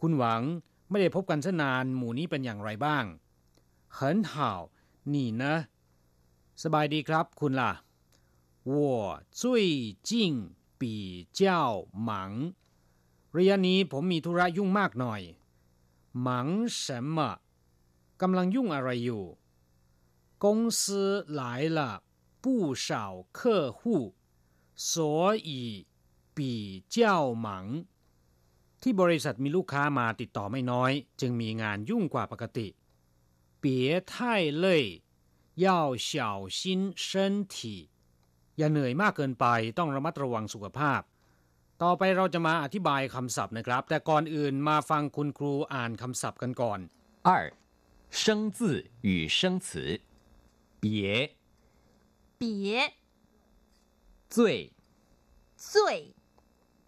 [0.00, 0.42] คุณหวัง
[0.90, 3.04] ไม่ได้พบกันซะนานหมู่นี้เป็นอย่างไรบ้าง
[3.96, 3.98] 很
[4.30, 4.34] 好
[5.12, 5.44] 你呢
[6.62, 7.72] สบายดีครับ คุณล่ะ
[8.70, 8.74] 我
[9.40, 9.42] 最
[10.08, 10.10] 近
[10.80, 10.82] 比
[11.38, 11.40] 较
[12.08, 12.10] 忙
[13.36, 15.20] ระยะนี้ผมมีธุระยุ่งมากหน่อย
[16.26, 16.28] 忙
[16.82, 17.18] 什么
[18.22, 19.24] กำลังยุ่งอะไรอยู่
[20.44, 20.46] 公
[20.78, 20.80] 司
[21.40, 21.42] 来
[21.76, 21.78] 了
[22.42, 22.46] 不
[22.86, 22.88] 少
[23.38, 23.80] 客户
[24.74, 25.86] 所以
[26.36, 26.40] 比
[26.94, 26.98] 较
[27.46, 27.48] 忙
[28.82, 32.68] ที่บริษัทมีลูกค้ามาติดต่อไม่น้อย จึงมีงานยุ่งกว่าปกติ
[33.62, 33.64] 别
[34.10, 34.12] 太
[34.64, 34.66] 累
[35.64, 35.66] 要
[36.08, 36.10] 小
[36.58, 37.06] 心身
[37.54, 37.56] 体
[38.58, 39.46] อย่าเหนื่อยมากเกินไป
[39.78, 41.00] ต้องระมัดระวังสุขภาพ
[41.82, 46.78] ต่อไปเราจะมาอธิบายคำศัพท์นะครับ แต่ก่อนอื่นมาฟังคุณครูอ่านคำศัพท์กันก่อน
[47.28, 47.30] 二，
[48.09, 50.01] 生字与生词，
[50.79, 51.35] 别。
[52.37, 52.93] 别。
[54.29, 54.73] 最
[55.55, 56.15] 最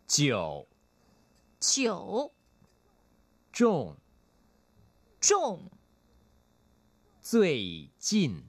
[0.07, 0.67] 久
[1.60, 2.34] 久
[3.51, 3.97] 重。
[5.19, 5.71] 重。
[7.21, 8.43] 最近。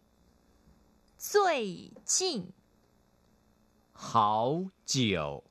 [1.19, 2.53] 最近。
[3.93, 5.45] 好久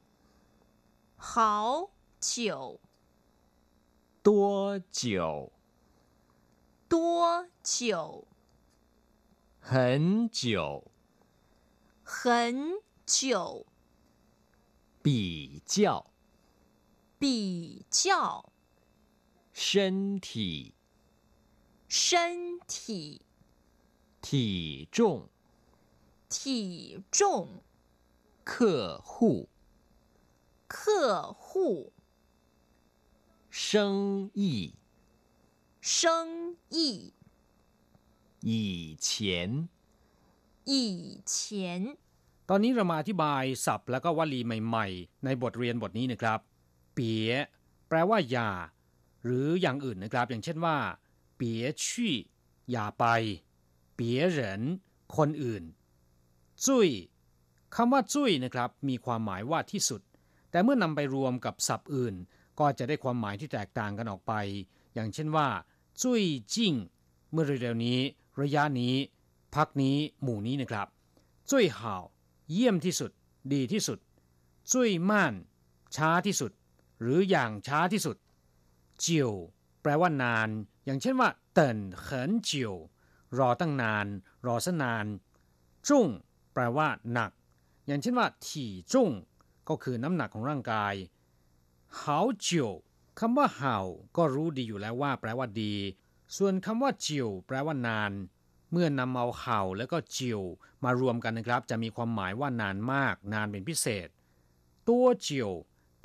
[1.15, 2.81] 好久
[4.21, 5.51] 多久
[6.91, 8.27] 多久？
[9.61, 10.91] 很久。
[12.03, 13.65] 很久。
[15.01, 16.11] 比较。
[17.17, 18.51] 比较。
[19.53, 20.73] 身体。
[21.87, 23.21] 身体。
[24.19, 25.29] 体重。
[26.27, 27.63] 体重。
[28.43, 29.47] 客户。
[30.67, 31.93] 客户。
[33.49, 34.75] 生意
[35.80, 35.96] 生
[36.74, 36.76] 意
[38.50, 39.08] 以前
[40.64, 41.96] 以前
[42.48, 46.40] ตอนนี้เรามาอธิบายศัพท์แล้วก็วลีใหม่ๆ ในบทเรียนบทนี้นะครับ
[46.94, 47.30] เปีย
[47.88, 48.50] แปลว่าอย่า
[49.24, 50.76] หรืออย่างอื่นนะครับ อย่างเช่นว่า
[51.36, 52.16] เปียชี่
[52.70, 53.04] อย่าไป
[53.94, 54.62] เปียเหริน
[55.16, 55.62] คนอื่น
[56.64, 56.88] จุ้ย
[57.74, 60.00] คำว่าจุ้ยนะครับ มีความหมายว่าที่สุด
[60.50, 62.14] แต่เมื่อนำไปรวมกับศัพท์อื่น
[62.58, 64.32] ก็จะได้ความหมายที่แตกต่างกันออกไป
[64.94, 65.48] อย่างเช่นว่า
[66.01, 66.23] จุ้ย
[66.53, 66.73] จิ้ง
[67.31, 67.99] เมื่อเร็วๆนี้
[68.41, 68.95] ระยะนี้
[69.55, 70.87] พักนี้หมู่นี้นะครับ
[71.49, 72.03] จุ้ยห่าว
[72.51, 73.11] เยี่ยมที่สุด
[73.53, 73.99] ดีที่สุด
[74.71, 75.33] จุ้ยม่าน
[75.95, 76.51] ช้าที่สุด
[77.01, 78.17] หรืออย่างช้าที่สุด
[78.99, 79.31] เจียว
[79.81, 80.49] แปลว่านาน
[80.85, 82.73] อย่างเช่นว่า เติ่นเขินเจียว
[83.37, 84.05] รอตั้งนาน
[84.45, 85.05] รอซะนาน
[85.87, 86.07] จุ้ง
[86.53, 87.31] แปลว่า หนัก
[87.87, 89.09] อย่างเช่นว่า ถี่จุ่ง
[89.69, 90.93] ก็คือน้ำหนักของร่างกาย
[91.99, 92.49] 好久
[93.19, 93.77] คำว่าเห่า
[94.17, 95.73] ก็รู้ดีอยู่แล้วว่าแปลว่าดี
[96.37, 98.11] ส่วนคำว่าจิวแปลว่านาน
[98.71, 100.41] เมื่อนำเอาเห่าแล้วก็จิว
[100.83, 104.07] มารวมกันนะครับ จะมีความหมายว่านานมาก นานเป็นพิเศษ
[104.89, 105.49] ตัวจิว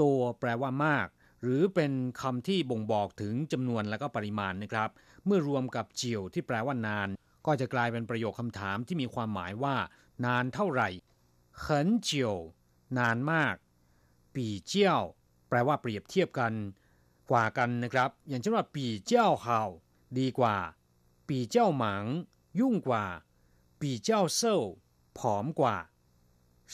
[0.02, 1.06] ตัวแปลว่ามาก
[1.42, 4.90] หรือเป็นคำที่บ่งบอกถึงจำนวนและก็ปริมาณนะครับ
[5.24, 7.08] เมื่อรวมกับจิวที่แปลว่านาน
[7.46, 9.76] ก็จะกลายเป็นประโยคคำถามที่มีความหมายว่า
[10.26, 10.88] นานเท่าไหร่
[11.64, 11.66] 很
[12.08, 12.10] 久
[12.98, 13.54] นานมาก
[14.34, 15.02] ปีเจี้ยว
[15.48, 16.52] แปลว่าเปรียบเทียบกัน
[17.30, 19.60] กว่ากันนะครับ อย่างเช่นว่าปีเจ้าเห่า
[20.18, 20.56] ดีกว่า
[21.28, 22.04] ปีเจ้าหมัง
[22.60, 23.04] ยุ่งกว่า
[23.80, 24.56] ปีเจ้าเซา
[25.18, 25.76] ผอมกว่า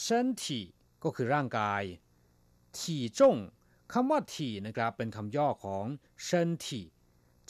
[0.05, 0.07] 身
[0.43, 0.45] 体
[1.03, 1.83] ก็คือร่างกาย
[2.79, 3.37] ถี่จง
[3.93, 5.85] คำว่าถี่นะครับ เป็นคำย่อของ
[6.23, 6.85] เชนถี่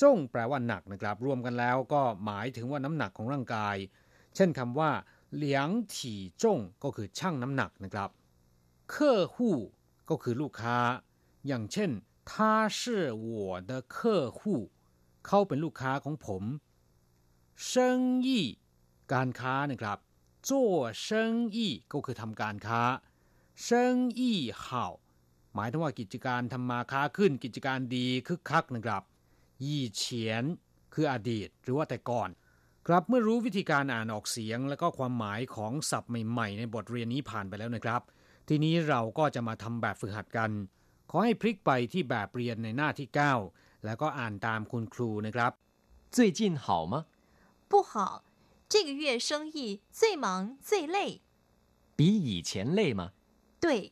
[0.01, 3.77] จงแปลว่าหนักนะครับ รวมกันแล้วก็หมายถึงว่าน้ำหนักของร่างกาย
[4.37, 4.91] เช่นคำว่า
[5.35, 8.11] เหลียงถี่จงก็คือช่างน้ำหนักนะครับ
[8.91, 9.57] เคอหู้
[10.11, 10.77] ก็คือลูกค้า
[11.47, 11.91] อย่างเช่น
[12.30, 12.80] 他是
[13.14, 14.40] 我的客户
[15.26, 16.44] เขาเป็นลูกค้าของผม
[17.70, 17.72] 生
[18.26, 18.28] 意
[19.14, 19.98] การค้านะครับ
[20.48, 20.50] 做
[21.06, 21.08] 生
[21.56, 21.58] 意
[21.92, 22.82] ก็คือทำการค้า
[23.66, 23.68] 生
[24.20, 24.22] 意
[24.64, 24.66] 好
[25.56, 29.04] หมายถึงว่ากิจการทำมาค้าขึ้น กิจการดีคึกคักนะครับ
[29.66, 30.44] ยี่เฉียน
[30.94, 32.30] คืออดีตหรือว่าแต่ก่อน
[32.88, 38.02] ครับเมื่อรู้วิธีการอ่านออกเสียง และก็ความหมายของศัพท์ใหม่ๆ ในบทเรียนนี้ผ่านไปแล้วนะครับ
[38.48, 40.52] ทีนี้เราก็จะมาทำแบบฝึกหัดกัน
[41.12, 43.08] ขอให้พลิกไปที่แบบเรียนในหน้าที่
[43.46, 45.52] 9 แล้วก็อ่านตามคุณครูนะครับ
[46.16, 46.96] 最近好吗？
[47.70, 48.24] 不好，
[48.72, 50.26] 这个月生意最忙
[50.68, 50.98] 最累。
[51.98, 52.50] 比以前
[52.80, 53.02] 累吗？
[53.60, 53.92] 对，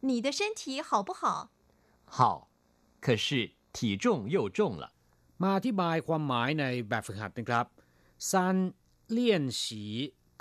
[0.00, 1.50] 你的身体好不好？
[2.06, 2.48] 好，
[3.00, 4.92] 可是体重又重了。
[5.42, 7.66] มาอธิบายความหมายในแบบฝึกหัดนะครับ
[8.30, 8.56] ซัน
[9.10, 9.84] เลี่ยนฉี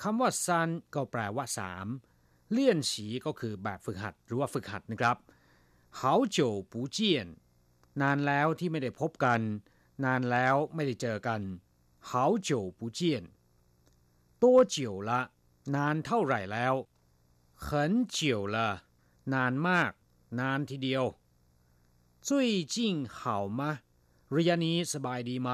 [0.01, 1.87] คำว่าซันก็แปลว่าสาม
[2.51, 5.17] เลี่ยนฉีก็คือแบบฝึกหัดหรือว่าฝึกหัดนะครับ
[5.99, 6.01] 好
[6.35, 6.37] 久
[6.71, 6.97] 不见
[8.01, 9.41] นานแล้วที่ไม่ได้พบกัน
[10.05, 11.41] นานแล้วไม่ได้เจอกัน
[12.09, 12.11] 好
[12.47, 12.99] 久不见
[14.41, 14.75] 多久
[15.07, 15.11] 了
[15.75, 16.73] นานเท่าไหร่แล้ว
[17.65, 17.67] 很
[18.15, 18.19] 久
[18.55, 18.57] 了
[19.33, 19.91] นานมาก
[20.39, 21.05] นานทีเดียว
[22.27, 22.29] 最
[22.73, 22.75] 近
[23.17, 23.19] 好
[23.59, 23.61] 吗
[24.35, 25.49] ระยะนี้สบายดีไหม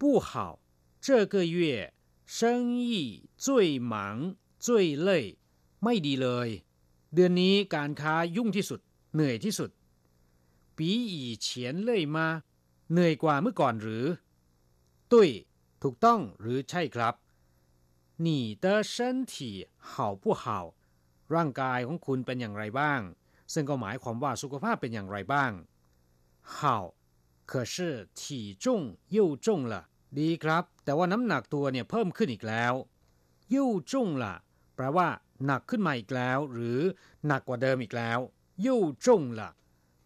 [0.00, 0.30] 不好
[1.06, 1.56] 这个月
[2.36, 2.36] 生
[2.88, 3.94] 意最忙
[4.64, 5.08] 最累
[5.82, 6.48] ไม่ดีเลย
[7.14, 8.80] เดือนนี้การค้ายุ่งที่สุด
[9.14, 9.70] เหนื่อยที่สุด
[10.76, 10.78] 比
[11.14, 11.46] 以前
[11.88, 12.18] 累吗
[12.92, 14.04] เหนื่อยกว่าเมื่อก่อนหรือ
[15.12, 15.28] ตุ้ย
[15.82, 17.14] ถูกต้องหรือใช่ครับ
[18.24, 18.28] 你
[18.64, 18.94] 的身
[19.30, 19.34] 体
[19.90, 20.44] 好不好
[21.34, 23.00] ร่างกายของคุณเป็นอย่างไรบ้าง
[23.52, 25.52] ซึ่งก็หมายความว่าสุขภาพเป็นอย่างไรบ้าง
[26.54, 26.58] 好
[27.50, 28.64] 可是体重
[29.16, 29.74] 又重了
[30.18, 32.72] ดีครับ แต่ว่าน้ำหนักตัวเนี่ยเพิ่มขึ้นอีกแล้ว
[33.54, 33.56] 又
[33.90, 34.24] 重了
[34.76, 35.08] แปลว่า
[35.46, 36.78] หนักขึ้นมาอีกแล้ว หรือ
[37.26, 38.18] หนักกว่าเดิมอีกแล้ว
[38.66, 38.68] 又
[39.04, 39.06] 重
[39.38, 39.40] 了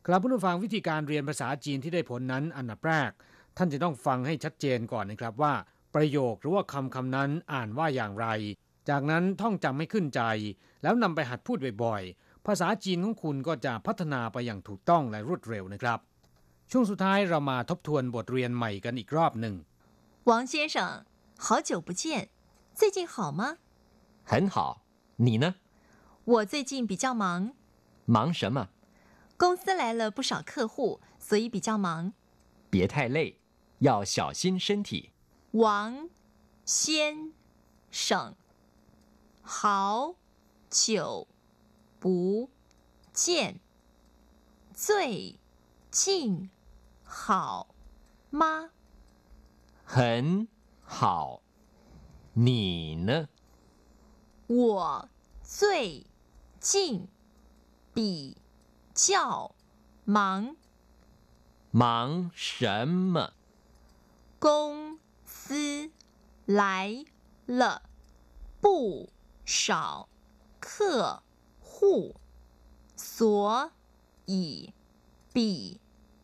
[0.06, 3.10] ครับผู้ฟังวิธีการเรียนภาษาจีนที่ได้ผลนั้นอันดับแรก
[3.56, 5.54] ท่านจะต้องฟังให้ชัดเจนก่อนนะครับว่า
[5.94, 8.26] ประโยคหรือว่าคำคำนั้นอ่านว่าอย่างไร
[8.88, 10.22] จากนั้นท่องจำให้ขึ้นใจ
[10.82, 15.98] แล้วนำไปหัดพูดบ่อยๆ ภาษาจีนของคุณก็จะพัฒนาไปอย่างถูกต้องและรวดเร็วนะครับ
[16.70, 19.54] ช่วงสุดท้ายเรามาทบทวนบทเรียนใหม่กันอีกรอบหนึ่ง
[20.28, 20.76] 王先生，
[21.46, 22.02] 好久不见，
[22.78, 23.42] 最近好吗？
[24.30, 24.56] 很好，
[25.26, 25.46] 你呢？
[26.32, 27.24] 我最近比较忙，
[28.05, 28.69] 忙什么？
[29.37, 32.13] 公司来了不少客户，所以比较忙。
[32.69, 33.39] 别太累，
[33.79, 35.11] 要小心身体。
[35.51, 36.09] 王
[36.63, 37.33] 先
[37.91, 38.35] 生，
[39.41, 40.15] 好
[40.69, 41.27] 久
[41.99, 42.49] 不
[43.13, 43.59] 见，
[44.73, 45.39] 最
[45.91, 46.49] 近
[47.03, 47.75] 好
[48.29, 48.71] 吗？
[49.83, 50.47] 很
[50.81, 51.41] 好，
[52.33, 53.29] 你呢？
[54.47, 55.09] 我
[55.41, 56.05] 最
[56.59, 57.07] 近
[57.95, 58.35] 比
[58.93, 59.55] 较
[60.03, 60.57] 忙，
[61.71, 63.31] 忙什么？
[64.37, 65.89] 公司
[66.45, 67.05] 来
[67.45, 67.83] 了
[68.59, 69.09] 不
[69.45, 70.09] 少
[70.59, 71.23] 客
[71.61, 72.17] 户，
[72.97, 73.71] 所
[74.25, 74.73] 以
[75.31, 75.79] 比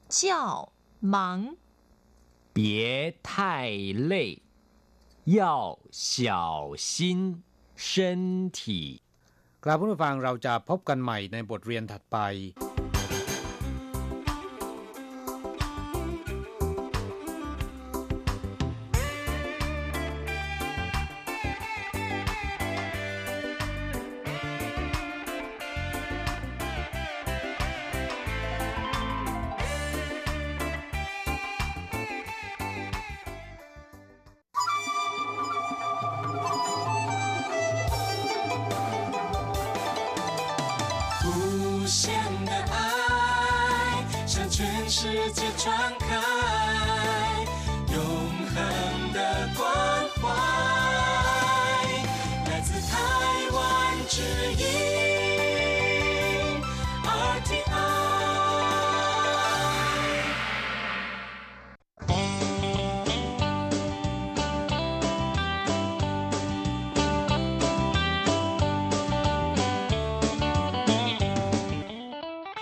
[0.10, 1.56] 较忙。
[2.52, 4.42] 别太累，
[5.24, 7.42] 要小心
[7.78, 9.01] 身体。
[9.66, 12.18] ครับผู้ฟังเราจะพบกันใหม่ในบทเรียนถัดไป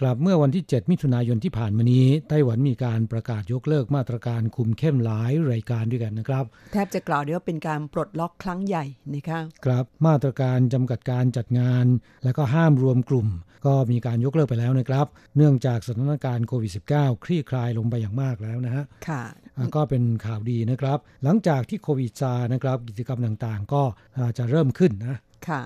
[0.00, 8.84] กลับเมื่อวันที่ 7 มิถุนายนที่ผ่านมานี้ ไต้หวันมีการประกาศยกเลิกมาตรการคุมเข้มหลายรายการด้วยกันนะครับ แทบจะกล่าวได้ว่าเป็นการปลดล็อกครั้งใหญ่
[9.14, 11.86] นะคะครับมาตรการจำกัดการจัดงาน
[12.24, 13.28] และก็ห้ามรวมกลุ่ม
[13.66, 19.22] ก็มีการยกเลิกไปแล้วนะครับ เนื่องจากสถานการณ์โควิด -19 คลี่คลายลงไปอย่างมากแล้วนะฮะค่ะ
[19.56, 23.82] อ่าก็เป็นข่าวดีนะครับ หลังจากที่โควิดซานะครับกิจกรรมต่างๆ ก็
[24.16, 25.16] อ่าจะเริ่มขึ้นนะ
[25.48, 25.62] ค่ะ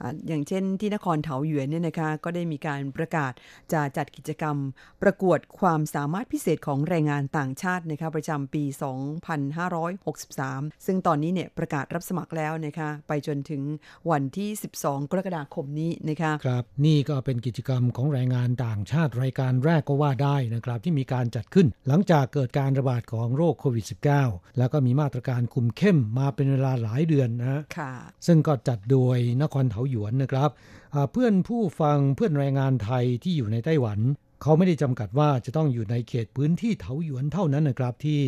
[0.00, 3.32] อ่าอย่างเช่นที่นครเถาหยวนเนี่ยนะคะก็ได้มีการประกาศ
[3.72, 4.56] จะจัดกิจกรรม
[5.02, 8.64] ประกวดความสามารถพิเศษของแรงงานต่างชาตินะคะประจำปี
[9.94, 13.62] 2563 ซึ่งตอนนี้เนี่ยประกาศรับสมัครแล้วนะคะไปจนถึง
[14.10, 14.48] วันที่
[14.80, 23.86] 12 กรกฎาคมนี้นะคะครับนี่ก็เป็นกิจกรรมของแรงงานต่างชาติรายการแรกก็ว่าได้นะครับที่มีการจัดขึ้น หลังจากเกิดการระบาดของโรคโควิด
[24.22, 27.92] -19 แล้วก็มีมาตรการคุมเข้มมาเป็นเวลาหลายเดือนนะฮะค่ะ
[28.26, 29.11] ซึ่งก็จัดโดย
[29.42, 30.50] นครเถาหยวนนะครับ
[31.12, 33.98] เพื่อนผู้ฟังเพื่อนแรงงานไทยที่อยู่ในไต้หวัน
[34.42, 38.20] เขาไม่ได้จำกัดว่าจะต้องอยู่ในเขตพื้นที่เถาหยวนเท่านั้นนะครับที่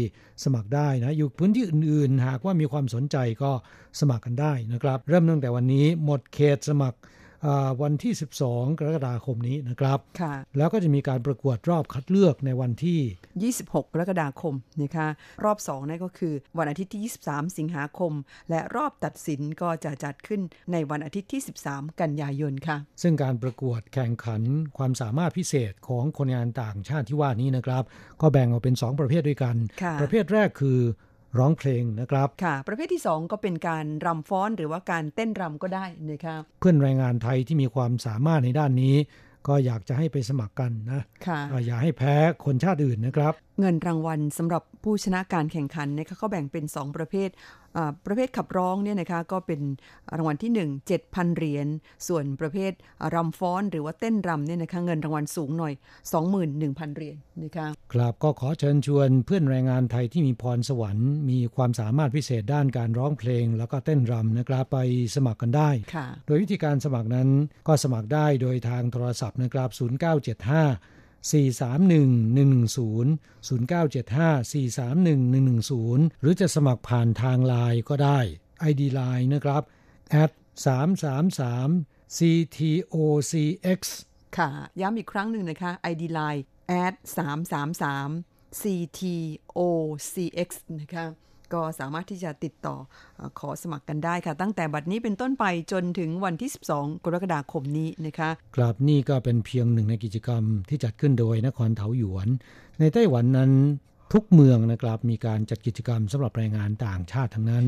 [0.45, 3.51] สมัครได้นะอยู่พื้นที่อื่นๆ หากว่ามีความสนใจก็
[4.01, 7.14] สมัครกันได้นะครับ เริ่มตั้งแต่วันนี้หมดเขตสมัครอ่
[7.83, 8.13] วันที่
[8.45, 15.09] 12 กรกฎาคมนี้นะครับค่ะแล้วก็จะมีการประกวดรอบคัดเลือกในวันที่ 26 กรกฎาคมนะคะ
[15.45, 18.13] รอบ2นั่นก็คือวันอาทิตย์ที่ 23 สิงหาคม
[18.51, 20.41] และรอบตัดสินก็จะจัดขึ้น
[20.73, 24.43] ในวันอาทิตย์ที่ 13 กันยายนค่ะ ซึ่งการประกวดแข่งขัน
[24.79, 27.83] ความสามารถพิเศษของคนงานต่างชาติที่ว่านี้นะครับ
[28.21, 30.81] ก็แบ่งออกเป็น 2 ประเภทด้วยกันค่ะประเภทแรกคือ
[31.39, 38.95] ร้องเพลงนะครับ ค่ะ ประเภทที่ 2 ก็เป็นการรำฟ้อนหรือว่าการเต้นรำก็ได้นะคะเพื่อนแรงงานไทยที่มีความสามารถในด้านนี้
[39.49, 47.31] ก็อยากจะให้ไปสมัครกันนะค่ะอ่าอย่าให้แพ้คนชาติอื่นนะครับ เงินรางวัลสำหรับผู้ชนะการแข่งขันนะคะเขาแบ่งเป็น 2 ประเภท
[47.77, 49.61] อ่าประเภทขับร้องเนี่ยนะคะก็เป็น
[50.17, 51.67] รางวัลที่ 1 7,000 เหรียญ
[52.09, 55.73] ส่วนประเภทอ่ารำฟ้อนหรือว่าเต้นรำเนี่ยนะคะเงินรางวัลสูงหน่อย
[56.35, 64.79] 21,000 เหรียญนะคะครับก็ขอเชิญชวนเพื่อนแรงงานไทยที่มีพรสวรรค์ มีความสามารถพิเศษด้านการร้องเพลง แล้วก็เต้นรำนะครับไป
[65.15, 67.29] สมัครกันได้ค่ะโดยวิธีการสมัครนั้น
[67.69, 70.94] ก็สมัครได้โดยทางโทรศัพท์นะครับ0975
[71.31, 73.09] 431 110
[73.43, 75.21] 0975 431
[76.11, 78.21] 110 หรือจะสมัครผ่านทางไลน์ก็ได้
[78.71, 79.63] ID Line นะครับ
[80.23, 80.31] at
[80.65, 83.81] 333 ctocx
[84.37, 86.43] ค่ะ ย้ำอีกครั้งหนึ่งนะคะ ID Line
[86.85, 91.07] at 333 ctocx นะคะ
[91.55, 92.77] ก็สามารถที่จะติดต่อ
[93.17, 102.29] เอ่อขอสมัครกันได้ค่ะ ตั้งแต่บัดนี้เป็นต้นไปจนถึงวันที่ 12 กรกฎาคมนี้นะคะครับนี่ก็เป็นเพียงหนึ่งในกิจกรรมที่จัดขึ้นโดยนครเถาหยวน
[102.81, 103.53] ในไต้หวันนั้น
[104.13, 107.65] ทุกเมืองนะครับมีการจัดกิจกรรมสำหรับแรงงานต่างชาติทั้งนั้น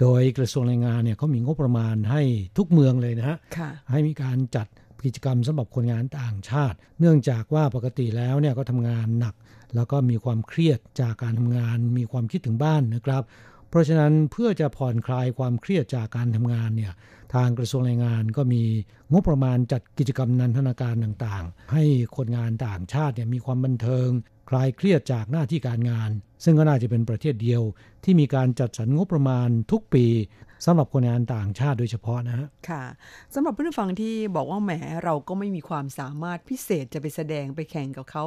[0.00, 2.22] โดยกระทรวงแรงงานเนี่ยเขามีงบประมาณให้
[2.58, 4.66] ทุกเมืองเลยนะฮะค่ะให้มีการจัด
[5.04, 9.34] กิจกรรมสำหรับคนงานต่างชาติ เนื่องจากว่าปกติแล้วเนี่ยก็ทำงานหนัก
[9.76, 13.22] แล้วก็มีความเครียดจากการทำงาน มีความคิดถึงบ้านนะครับ
[13.68, 16.92] เพราะฉะนั้นเพื่อจะผ่อนคลายความเครียดจากการทำงานเนี่ย
[17.34, 18.62] ทางกระทรวงแรงงานก็มี
[19.12, 21.84] งบประมาณจัดกิจกรรมนันทนาการต่างๆ ให้
[22.16, 24.08] คนงานต่างชาติเนี่ยมีความบันเทิง
[24.50, 26.10] คลายเครียดจากหน้าที่การงาน
[26.44, 27.62] ซึ่งก็น่าจะเป็นประเทศเดียว
[28.04, 30.06] ที่มีการจัดสรรงบประมาณทุกปี
[30.64, 32.84] สำหรับคนงานต่างชาติโดยเฉพาะนะฮะค่ะ
[33.34, 34.72] สำหรับผู้ฟังที่บอกว่าแหม
[35.04, 38.24] เราก็ไม่มีความสามารถพิเศษจะไปแสดงไปแข่งกับเขา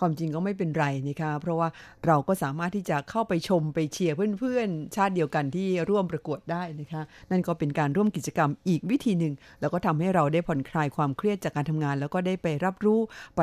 [0.00, 1.68] ความจริงก็ไม่เป็นไรนะคะ เพราะว่า
[2.06, 13.00] เราก็สามารถที่จะเข้าไปชมไปเชียร์เพื่อนๆ ชาติเดียวกันที่ร่วมประกวดได้นะคะ นั่นก็เป็นการร่วมกิจกรรมอีกวิธีหนึ่งแล้วก็ทำให้เราได้ผ่อนคลายความเครียดจากการทำงาน แล้วก็ได้ไปรับรู้
[13.36, 13.42] ไป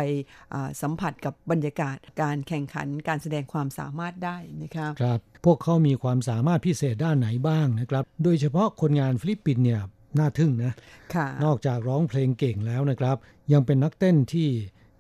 [0.54, 9.82] อ่าสัมผัสกับบรรยากาศการแข่งขันการแสดงความสามารถได้นะคะครับพวกเขามีความสามารถพิเศษด้านไหนบ้างนะครับ โดยเฉพาะคนงานฟิลิปปินส์เนี่ย
[10.20, 10.74] น่าทึ่งนะ
[11.16, 13.18] ค่ะนอกจากร้องเพลงเก่งแล้วนะครับ
[13.54, 14.50] ยังเป็นนักเต้นที่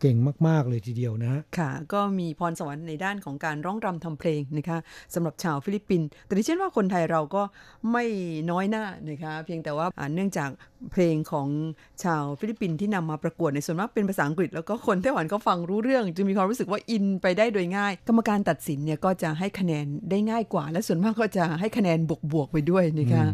[0.01, 4.77] เก่งมาก ๆ เลยทีเดียวนะค่ะ ก็มีพรสวรรค์ในด้านของการร้องรำทำเพลงนะคะ
[5.13, 7.43] สำหรับชาวฟิลิปปินส์แต่ดิฉันว่าคนไทยเราก็
[7.91, 8.05] ไม่
[8.51, 10.49] น้อยหน้านะคะเพียงแต่ว่าอ่าเนื่องจาก
[10.91, 11.47] เพลงของ
[12.03, 21.99] ชาวฟิลิปปินส์ที่นำมาประกวดในส่วนมากเป็นภาษาอังกฤษ แล้วก็คนไต้หวันก็ฟังรู้เรื่อง จึงมีความรู้สึกว่า in ไปได้โดยง่าย กรรมการตัดสินเนี่ยก็จะให้คะแนนได้ง่ายกว่า และส่วนมากก็จะให้คะแนน
[22.33, 23.25] บวกๆไปด้วยนะคะ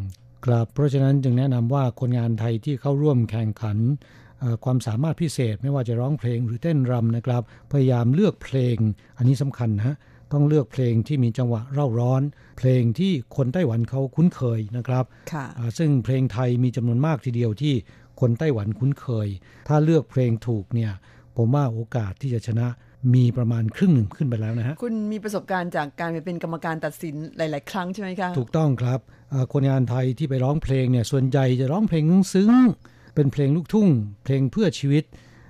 [0.45, 4.23] ครับเพราะฉะนั้นจึงแนะนำว่าคนงานไทยที่เข้าร่วมแข่งขันเอ่อ
[4.63, 8.77] ความสามารถพิเศษไม่ว่าจะร้องเพลงหรือเต้นรำนะครับ พยายามเลือกเพลง
[9.17, 9.95] อันนี้สำคัญนะฮะ
[10.33, 12.21] ต้องเลือกเพลงที่มีจังหวะเร่าร้อน
[12.57, 17.73] เพลงที่คนไต้หวันเขาคุ้นเคยนะครับค่ะอ่าซึ่งเพลงไทยมีจำนวนมากทีเดียวที่
[18.19, 19.27] คนไต้หวันคุ้นเคย
[19.67, 20.91] ถ้าเลือกเพลงถูกเนี่ย
[21.37, 22.67] ผมว่าโอกาสที่จะชนะ
[23.15, 28.99] มีประมาณครึ่งหนึ่งขึ้นไปแล้วนะฮะ คุณมีประสบการณ์จากการไปเป็นกรรมการตัดสินหลาย ๆ ครั้งใช่ไหมคะ ถูกต้องครับ
[29.31, 33.87] เอ่อคนงานไทยที่ไปร้องเพลงเนี่ยส่วนใหญ่จะร้องเพลงซึ้งๆ เป็นเพลงลูกทุ่ง
[34.23, 35.03] เพลงเพื่อชีวิต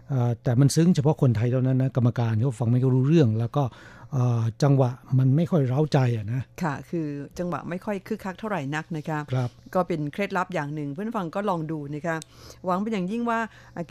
[0.09, 3.63] เอ่อแต่มันซึ้งเฉพาะคนไทยเท่านั้นนะกรรมการเขาฟังไม่รู้เรื่อง แล้วก็
[4.13, 4.89] เอ่อจังหวะ
[5.19, 7.07] มันไม่ค่อยเร้าใจอะนะ ค่ะ คือ
[7.39, 12.17] จังหวะไม่ค่อยคึกคักเท่าไหร่นักนะคะครับ ก็เป็นเคล็ดลับอย่างหนึ่ง เพื่อนฟังก็ลองดูนะคะ
[12.65, 13.39] หวังเป็นอย่างยิ่งว่า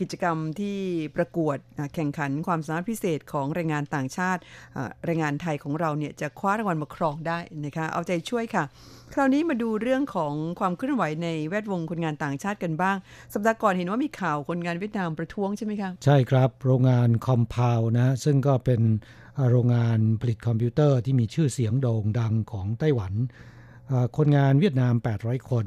[0.01, 0.77] กิจกรรมที่
[1.15, 1.57] ประกวด
[1.95, 4.41] แข่งขันความสามารถพิเศษของแรงงานต่างชาติ
[5.05, 8.63] แรงงานไทยของเราเนี่ยจะคว้ารางวัลมาครองได้นะคะเอาใจช่วยค่ะ
[9.13, 12.95] คราวนี้มาดูเรื่องของความเคลื่อนไหวในแวดวงคนงานต่างชาติกันบ้าง
[13.33, 18.81] สัปดาห์ก่อนเห็นว่ามีข่าวคนงานเวียดนามประท้วงใช่ไหมคะใช่ครับ โรงงานคอมพาวนะซึ่งก็เป็น
[19.49, 23.13] โรงงานผลิตคอมพิวเตอร์ที่มีชื่อเสียงโด่งดังของไต้หวัน
[24.17, 25.65] คนงานเวียดนาม 800 คน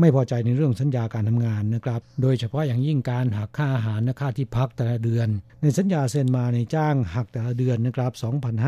[0.00, 5.28] ไม่พอใจในเรื่องสัญญาการทำงานนะครับ โดยเฉพาะอย่างยิ่งการหักค่าอาหารและค่าที่พักแต่ละเดือน
[5.62, 8.12] ในสัญญาเซ็นมาในจ้างหักแต่ละเดือนนะครับ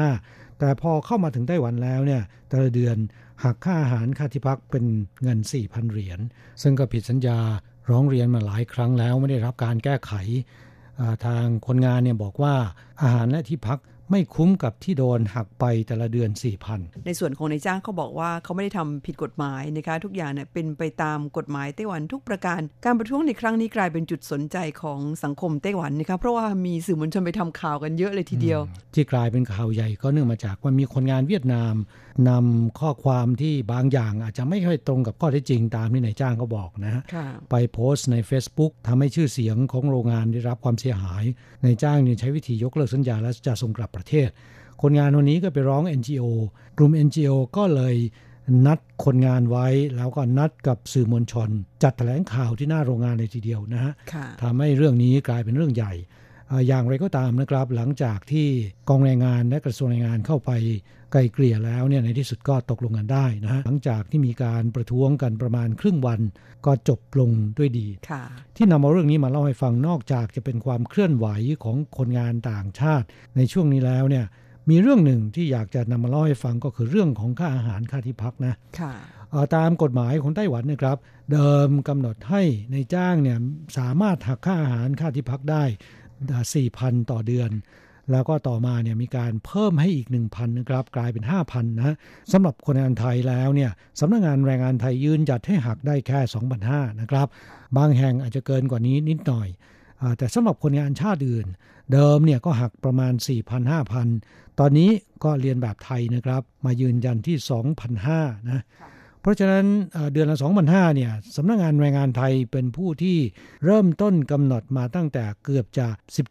[0.02, 2.96] 2,500 แต่พอเข้ามาถึงไต้หวันแล้วเนี่ยแต่ละเดือน
[3.44, 4.84] หักค่าอาหารค่าที่พักเป็น
[5.22, 6.20] เงิน 4,000 เหรียญ
[6.62, 7.38] ซึ่งก็ผิดสัญญา
[7.90, 10.12] ร้องเรียนมาหลายครั้งแล้วไม่ได้รับการแก้ไข
[11.26, 12.54] ทางคนงานเนี่ยบอกว่า
[13.02, 13.78] อาหารและที่พัก
[14.14, 16.30] ไม่คุ้มกับที่โดนหักไปแต่ละเดือน
[16.68, 28.60] 4,000 ในส่วนของนายจ้างเขาบอกว่าเขาไม่ได้ทำผิดกฎหมายนะคะทุกอย่างเนี่ยเป็นไปตามกฎหมายไต้หวันทุกประการ การประท้วงในครั้งนี้กลายเป็นจุดสนใจของสังคมไต้หวันนะคะเพราะว่ามีสื่อมวลชนไปทำข่าวกันเยอะเลยทีเดียว
[28.94, 31.74] ที่กลายเป็นข่าวใหญ่ก็เนื่องมาจากว่ามีคนงานเวียดนาม
[32.28, 41.24] นำข้อความที่บางอย่างอาจจะไม่ค่อยตรงกับข้อเท็จจริงตามที่นายจ้างเขาบอกนะฮะค่ะไปโพสต์ใน Facebook ทำให้ชื่อเสียงของโรงงานได้รับความเสียหาย
[41.64, 44.28] นายจ้างเนี่ยใช้วิธียกเลิกสัญญาและจะส่งกลับประเทศ
[44.82, 46.24] คนงานวันนี้ก็ไปร้อง NGO
[46.78, 47.96] กลุ่ม NGO ก็เลย
[48.66, 51.48] นัดคนงานไว้แล้วก็นัดกับสื่อมวลชน
[51.82, 55.92] จัดแถลงข่าวที่หน้าโรงงานเลยทีเดียวนะฮะค่ะทำให้เรื่องนี้กลายเป็นเรื่องใหญ่
[56.50, 58.46] อ่าอย่างไรก็ตามนะครับ หลังจากที่
[58.88, 60.50] กองแรงงานและกระทรวงแรงงานเข้าไป
[61.14, 66.20] ไกลเกลี่ยแล้วเนี่ยในที่สุดก็ตกลงกันได้นะฮะหลังจากที่มีการประท้วงกันประมาณครึ่งวัน
[66.66, 68.22] ก็จบลงด้วยดีค่ะ
[68.56, 71.26] ที่นำเอาเรื่องนี้มาเล่าให้ฟังนอกจากจะเป็นความเคลื่อนไหว
[71.64, 73.06] ของคนงานต่างชาติ
[73.36, 74.24] ในช่วงนี้แล้วเนี่ย
[74.70, 78.92] มีเรื่องหนึ่งที่อยากจะนำมาเล่าให้ฟังก็คือเรื่องของค่าอาหารค่าที่พักนะค่ะ
[79.30, 80.98] เอ่อตามกฎหมายของไต้หวันนะครับ
[81.32, 82.42] เดิมกำหนดให้
[82.72, 83.38] ในจ้างเนี่ย
[83.78, 85.64] สามารถหักค่าอาหารค่าที่พักได้
[86.54, 87.50] สี่พันต่อเดือน
[88.10, 91.96] แล้วก็ต่อมาเนี่ยมีการเพิ่มให้อีก 1,000นะครับกลายเป็น 5,000นะ
[92.32, 96.20] สำหรับคนงานไทยแล้วเนี่ยสำนักงานแรงงานไทยยืนจัดให้หักได้แค่
[96.60, 97.26] 2,500นะครับ
[97.76, 99.48] บางแห่งอาจจะเกินกว่านี้นิดหน่อย
[100.18, 101.46] แต่สำหรับคนงานชาติอื่น
[101.92, 103.12] เดิมเนี่ยก็หักประมาณ
[103.86, 104.90] 4,000-5,000 ตอนนี้
[105.24, 107.36] ก็เรียนแบบไทยนะครับ มายืนยันที่
[107.92, 108.62] 2,500นะ
[109.24, 113.18] เพราะฉะนั้นเอ่อเดือนละ2,500เนี่ยสำนักงานแรงงานไทยเป็นผู้ที่
[113.64, 115.86] เริ่มต้นกำหนดมาตั้งแต่เกือบจะ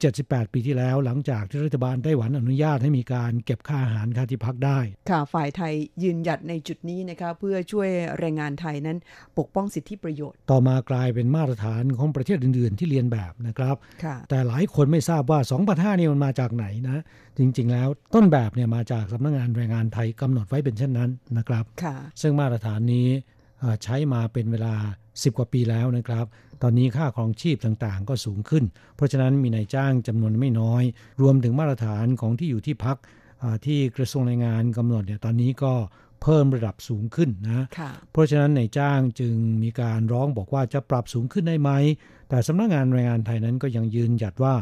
[0.06, 4.80] 17-18 ปีที่แล้ว หลังจากที่รัฐบาลไต้หวันอนุญาตให้มีการเก็บค่าอาหารค่าที่พักได้
[5.10, 5.74] ค่ะฝ่ายไทย
[6.04, 7.90] ยืนหยัดในจุดนี้นะคะเพื่อช่วย
[8.20, 8.98] แรงงานไทยนั้น
[9.38, 15.40] ปกป้องสิทธิประโยชน์ ต่อมากลายเป็นมาตรฐานของประเทศอื่น ๆ ที่เรียนแบบนะครับค่ะแต่หลายคนไม่ทราบว่า
[15.70, 17.04] 2,500นี่มันมาจากไหนนะ
[17.38, 23.08] จริง ๆ แล้วต้นแบบเนี่ยมาจากสำนักงานแรงงานไทยกำหนดไว้เป็นเช่นนั้นนะครับค่ะซึ่งมาตรฐานนี้
[23.60, 24.76] เอ่อใช้มาเป็นเวลา
[25.08, 26.26] 10 กว่าปีแล้วนะครับ
[26.62, 28.64] ตอนนี้ค่าครองชีพต่างๆ ก็สูงขึ้น
[28.96, 30.84] เพราะฉะนั้นมีนายจ้างจำนวนไม่น้อย
[31.22, 32.98] รวมถึงมาตรฐานของที่อยู่ที่พัก
[33.44, 35.74] อ่าที่กระทรวงแรงงานกำหนดเนี่ยตอนนี้ก็
[36.22, 41.72] เพิ่มระดับสูงขึ้นนะค่ะเพราะฉะนั้นนายจ้างจึงมีการร้องบอกว่าจะปรับสูงขึ้นได้ไหม
[42.30, 44.62] แต่สำนักงานแรงงานไทยนั้นก็ยังยืนหยัดว่าอ่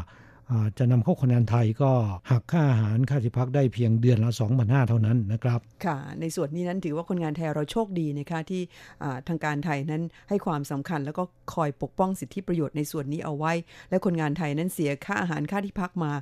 [0.78, 1.90] จะนำเข้าคนงานไทยก็
[2.30, 4.30] หักค่าอาหารค่าที่พักได้เพียงเดือนละ
[4.60, 8.62] 2,500 เท่านั้นนะครับ ค่ะ ในส่วนนี้นั้นถือว่าคนงานไทยเราโชคดีนะคะที่
[9.02, 11.22] อ่าทางการไทยนั้นให้ความสำคัญ แล้วก็
[11.54, 13.52] คอยปกป้องสิทธิประโยชน์ในส่วนนี้เอาไว้
[13.90, 16.12] และคนงานไทยนั้นเสียค่าอาหารค่าที่พักมา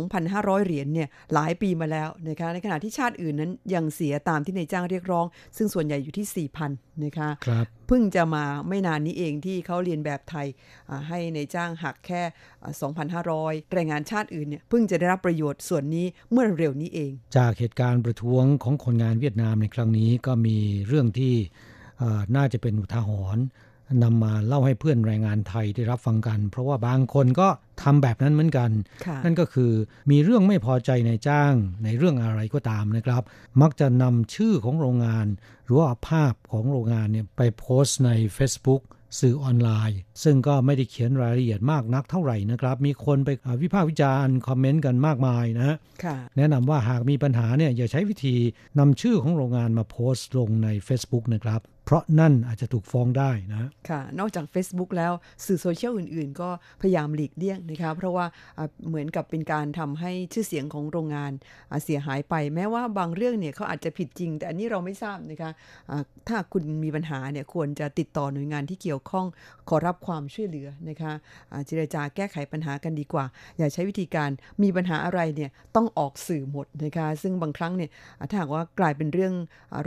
[0.00, 10.46] 2,500 เหรียญเนี่ยหลายปีมาแล้วนะคะในขณะที่ชาติอื่นนั้นยังเสียตามที่นายจ้างเรียกร้อง ซึ่งส่วนใหญ่อยู่ที่ 4,000นะคะครับเพิ่งจะมาไม่นานนี้เองที่เขาเรียนแบบไทย
[11.08, 12.22] ให้ในจ้างหักแค่
[12.96, 20.56] 2,500 แรงงานชาติอื่นเนี่ยเพิ่งจะได้รับประโยชน์ส่วนนี้เมื่อเร็วนี้เอง จากเหตุการณ์ประท้วงของคนงานเวียดนามในครั้งนี้ก็มี
[20.88, 21.34] เรื่องที่
[22.36, 23.44] น่าจะเป็นอุทาหรณ์
[24.02, 27.48] นำมาเล่าให้เพื่อนแรงงานไทยได้รับฟังกัน เพราะว่าบางคนก็
[27.82, 28.70] ทำแบบนั้นเหมือนกัน
[29.06, 29.72] ค่ะนั่นก็คือ
[30.10, 31.54] มีเรื่องไม่พอใจในจ้าง
[31.84, 33.22] ในเรื่องอะไรก็ตามนะครับ
[33.60, 35.26] มักจะนำชื่อของโรงงาน
[35.64, 38.82] หรือว่าภาพของโรงงานเนี่ยไปโพสต์ใน Facebook
[39.20, 48.36] สื่อออนไลน์ ซึ่งก็ไม่ได้เขียนรายละเอียดมากนักเท่าไหร่นะครับ มีคนไปอ่าวิพากษ์วิจารณ์คอมเมนต์กันมากมายนะฮะค่ะแนะนำว่าหากมีปัญหาเนี่ยอย่าใช้วิธี
[48.78, 55.12] นำชื่อของโรงงานมาโพสต์ลงใน Facebook นะครับ เพราะนั่นอาจจะถูกฟ้องได้นะค่ะ นอกจาก Facebook แล้ว
[55.44, 56.48] สื่อโซเชียลอื่น ๆ ก็
[56.80, 58.26] พยายามหลีกเลี่ยงนะคะเพราะว่า
[58.88, 61.32] เหมือนกับเป็นการทำให้ชื่อเสียงของโรงงาน
[61.84, 65.50] เสียหายไป แม้ว่าบางเรื่องเนี่ยเขาอาจจะผิดจริง แต่อันนี้เราไม่ทราบนะคะ
[65.90, 69.26] อ่าถ้าคุณมีปัญหาเนี่ยควรจะติดต่อหน่วยงานที่เกี่ยวข้อง
[69.68, 71.12] ขอรับความช่วยเหลือนะคะ
[71.52, 73.24] อ่าเจรจาแก้ไขปัญหากันดีกว่า
[73.58, 74.30] อย่าใช้วิธีการ
[74.62, 77.90] มีปัญหาอะไรเนี่ยต้องออกสื่อหมดนะคะซึ่งบางครั้งเนี่ย
[78.30, 79.34] ถ้าหากว่ากลายเป็นเรื่อง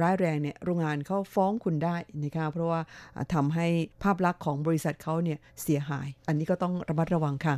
[0.01, 2.81] ร้ายแรงเนี่ยโรงงานเขาฟ้องคุณได้ได้นะคะเพราะว่า
[3.15, 3.67] อ่าทำให้
[4.03, 7.55] ภาพลักษณ์ของบริษัทเขาเนี่ยเสียหาย อันนี้ก็ต้องระมัดระวังค่ะ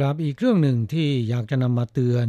[0.00, 2.26] ครับอีกเรื่องหนึ่งที่อยากจะนำมาเตือน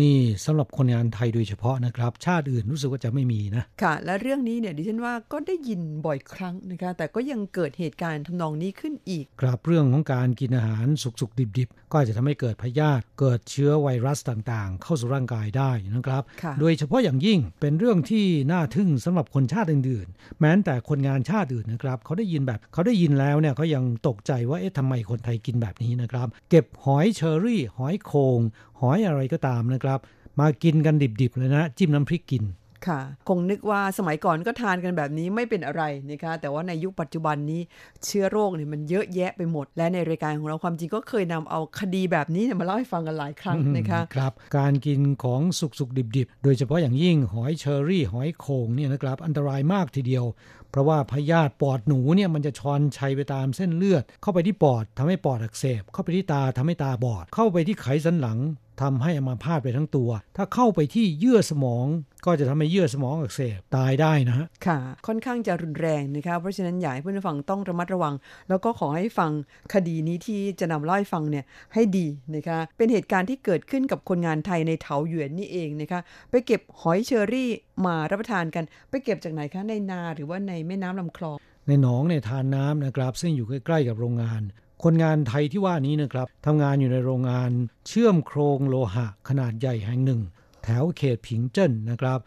[0.00, 28.40] นี่สำหรับคนงานไทยโดยเฉพาะนะครับ ชาติอื่นรู้สึกว่าจะไม่มีนะ ค่ะ และเรื่องนี้เนี่ยดิฉันว่าก็ได้ยินบ่อยครั้งนะคะ แต่ก็ยังเกิดเหตุการณ์ทำนองนี้ขึ้นอีก ครับเรื่องของการกินอาหารสุกๆ ดิบๆ ก็อาจจะทำให้เกิดพยาธิเกิดเชื้อไวรัสต่างๆ เข้าสู่ร่างกายได้นะครับค่ะโดยเฉพาะอย่างยิ่งเป็นเรื่องที่น่าทึ่งสำหรับคนชาติอื่นๆ แม้แต่คนงานชาติอื่นนะครับเขาได้ยินแบบเขาได้ยินแล้วเนี่ยเขายังตกใจว่าเอ๊ะทำไมคนไทยกินแบบนี้นะครับ เก็บหอยเชอรี่ หอยโคง
[28.82, 29.98] หอยอะไรก็ตามนะครับ
[30.40, 32.44] มากินกันดิบๆเลยนะ จิ้มน้ำพริกกิน
[32.88, 37.60] ค่ะ คงนึกว่าสมัยก่อนก็ทานกันแบบนี้ไม่เป็นอะไรนะคะ แต่ว่าในยุคปัจจุบันนี้
[38.04, 50.24] เชื้อโรคเนี่ยมันเยอะแยะไปหมด และในรายการของเราความจริงก็เคยนำเอาคดีแบบนี้เนี่ยมาเล่าให้ฟังกันหลายครั้งนะคะครับ การกินของสุกๆดิบๆ โดยเฉพาะอย่างยิ่งหอยเชอรี่ หอยโขงเนี่ยนะครับ อันตรายมากทีเดียว
[50.70, 58.38] เพราะว่าพยาธิปอดหนูเนี่ยมันจะชอนชัยไปตามเส้นเลือด เข้าไปที่ปอดทำให้ปอดอักเสบ เข้าไปที่ตาทำให้ตาบอด เข้าไปที่ไขสันหลัง
[58.82, 61.86] ทำให้อัมาพาตไปทั้งตัว ถ้าเข้าไปที่เยื่อสมอง
[62.26, 68.14] ก็จะทำให้เยื่อสมองอักเสบตายได้นะฮะค่ะ ค่อนข้างจะรุนแรงนะคะเพราะฉะนั้นอยากให้เพื่อนๆฟังต้องระมัดระวัง
[68.48, 69.30] แล้วก็ขอให้ฟัง
[69.74, 72.06] คดีนี้ที่จะนำเล่าให้ฟังเนี่ยให้ดี
[72.36, 77.50] นะคะเป็นเหตุการณ์ที่เกิดขึ้นกับคนงานไทยในเถาหยวนนี่เองนะคะไปเก็บหอยเชอรี่
[77.86, 84.42] มารับประทานกัน ไปเก็บจากไหนคะในนาหรือว่าในแม่น้ำลำคลองในหนองในทานน้ำนะครับ ซึ่งอยู่ใกล้ๆกับโรงงาน
[84.84, 87.50] คนงานไทยที่ว่านี้นะครับทำงานอยู่ในโรงงาน
[87.88, 90.20] เชื่อมโครงโลหะขนาดใหญ่แห่งหนึ่ง
[90.64, 92.18] แถวเขตผิงเจิ้นนะครับ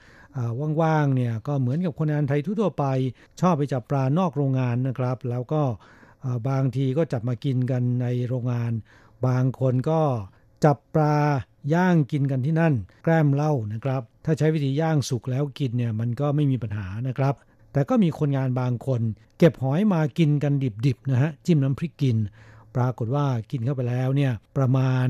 [0.82, 2.86] ว่างๆเนี่ยก็เหมือนกับคนงานไทยทั่วไป
[3.42, 5.64] ชอบไปจับปลานอกโรงงานนะครับ แล้วก็
[6.50, 8.72] บางทีก็จับมากินกันในโรงงาน
[9.28, 10.02] บางคนก็
[10.66, 11.18] จับปลา
[11.74, 17.36] ย่างกินกันที่นั่น แกล้มเหล้านะครับ ถ้าใช้วิธีย่างสุกแล้วกินเนี่ยมันก็ไม่มีปัญหานะครับ
[17.76, 19.02] แต่ก็มีคนงานบางคน
[19.38, 20.54] เก็บหอยมากินกัน
[20.86, 22.18] ดิบๆนะฮะจิ้มน้ำพริกกิน
[22.76, 25.08] ปรากฏว่ากินเข้าไปแล้วเนี่ยประมาณ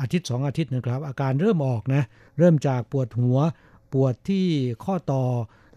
[0.00, 2.02] อาทิตย์สองอาทิตย์นะครับ อาการเริ่มออกนะ
[2.38, 3.38] เริ่มจากปวดหัว
[3.92, 4.46] ปวดที่
[4.84, 5.24] ข้อต่อ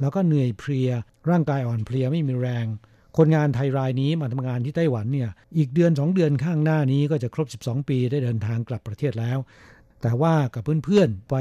[0.01, 0.89] แล้วก็เหนื่อยเพลีย
[1.29, 2.65] ร่างกายอ่อนเพลียไม่มีแรง
[3.17, 9.37] คนงานไทยรายนี้มาทำงานที่ไต้หวันเนี่ยอีกเดือน2เดือนข้างหน้านี้ก็จะครบ 12 ปีได้เดินทางกลับประเทศแล้ว
[10.01, 11.35] แต่ว่ากับเพื่อนๆไป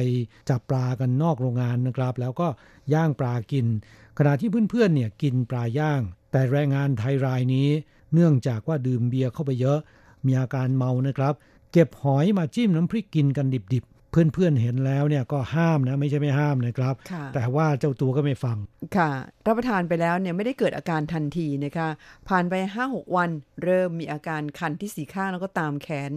[0.50, 2.48] จับปลากันนอกโรงงานนะครับ แล้วก็
[2.94, 3.66] ย่างปลากิน
[4.22, 6.02] ขณะที่เพื่อนๆเนี่ยกินปลาย่าง
[6.32, 7.68] แต่แรงงานไทยรายนี้
[8.14, 9.78] เนื่องจากว่าดื่มเบียร์เข้าไปเยอะ
[10.26, 11.34] มีอาการเมานะครับ
[11.72, 18.56] เก็บหอยมาจิ้มน้ำพริกกินกันดิบ เพื่อนๆเห็นแล้วเนี่ยก็ห้ามนะไม่ใช่ไม่ห้ามนะครับค่ะแต่ว่าเจ้าตัวก็ไม่ฟัง
[18.96, 19.10] ค่ะ
[19.46, 21.88] รับประทานไปแล้วเนี่ยไม่ได้เกิดอาการทันทีนะคะ
[22.28, 22.54] ผ่านไป
[22.84, 23.30] 5-6 วัน
[23.64, 26.10] เริ่มมีอาการคันที่สีข้างแล้วก็ตามแขน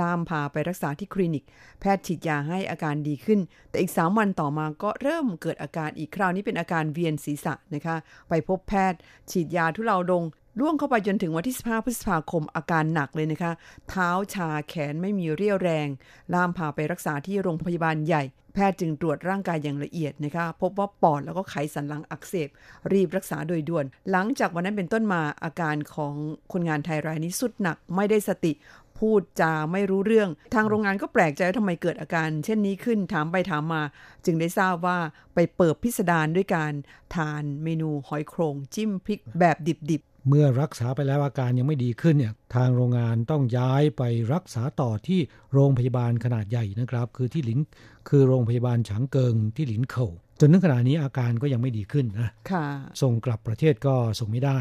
[0.00, 1.44] ลามพาไปรักษาที่คลินิก
[1.80, 3.40] แพทย์ฉีดยาให้อาการดีขึ้น
[3.70, 7.96] แต่อีก 3 วันต่อมาก็เริ่มเกิดอาการอีกคราวนี้เป็นอาการเวียนศีรษะนะคะ
[8.28, 8.98] ไปพบแพทย์
[9.30, 10.24] ฉีดยาทุเลาลง
[10.60, 13.52] ล่วงเข้าไปจนถึงวันที่ 15 พฤษภาคมอาการหนักเลยนะคะ
[13.88, 15.88] เท้าชาแขนไม่มีเรี่ยวแรง
[16.34, 18.22] ล่ามพาไปรักษาที่โรงพยาบาลใหญ่
[18.54, 22.48] แพทย์จึงตรวจร่างกายอย่างละเอียดนะคะ พบว่าปอดแล้วก็ไขสันหลังอักเสบ
[22.92, 26.14] รีบรักษาโดยด่วน หลังจากวันนั้นเป็นต้นมาอาการของ
[26.52, 28.52] คนงานไทยรายนี้สุดหนักไม่ได้สติ
[28.98, 33.82] พูดจาไม่รู้เรื่อง ทางโรงงานก็แปลกใจว่าทำไมเกิดอาการ เช่นนี้ขึ้นถามไปถามมา
[34.24, 34.98] จึงได้ทราบว่า
[35.34, 36.72] ไปเปิดพิสดารด้วยการ
[37.14, 44.02] ทานเมนูหอยโครงจิ้มพริกแบบดิบ เมื่อรักษาไปแล้วอาการยังไม่ดีขึ้นเนี่ยทางโรงงานต้องย้ายไป
[44.34, 45.20] รักษาต่อที่
[45.52, 47.60] โรงพยาบาลขนาดใหญ่นะครับ คือที่หลิน
[48.08, 50.06] คือโรงพยาบาลฉางเกิงที่หลินเข่า
[50.40, 52.66] จนถึงขณะนี้อาการก็ยังไม่ดีขึ้นนะๆค่ะ
[53.02, 54.58] ส่งกลับประเทศก็ส่งไม่ได้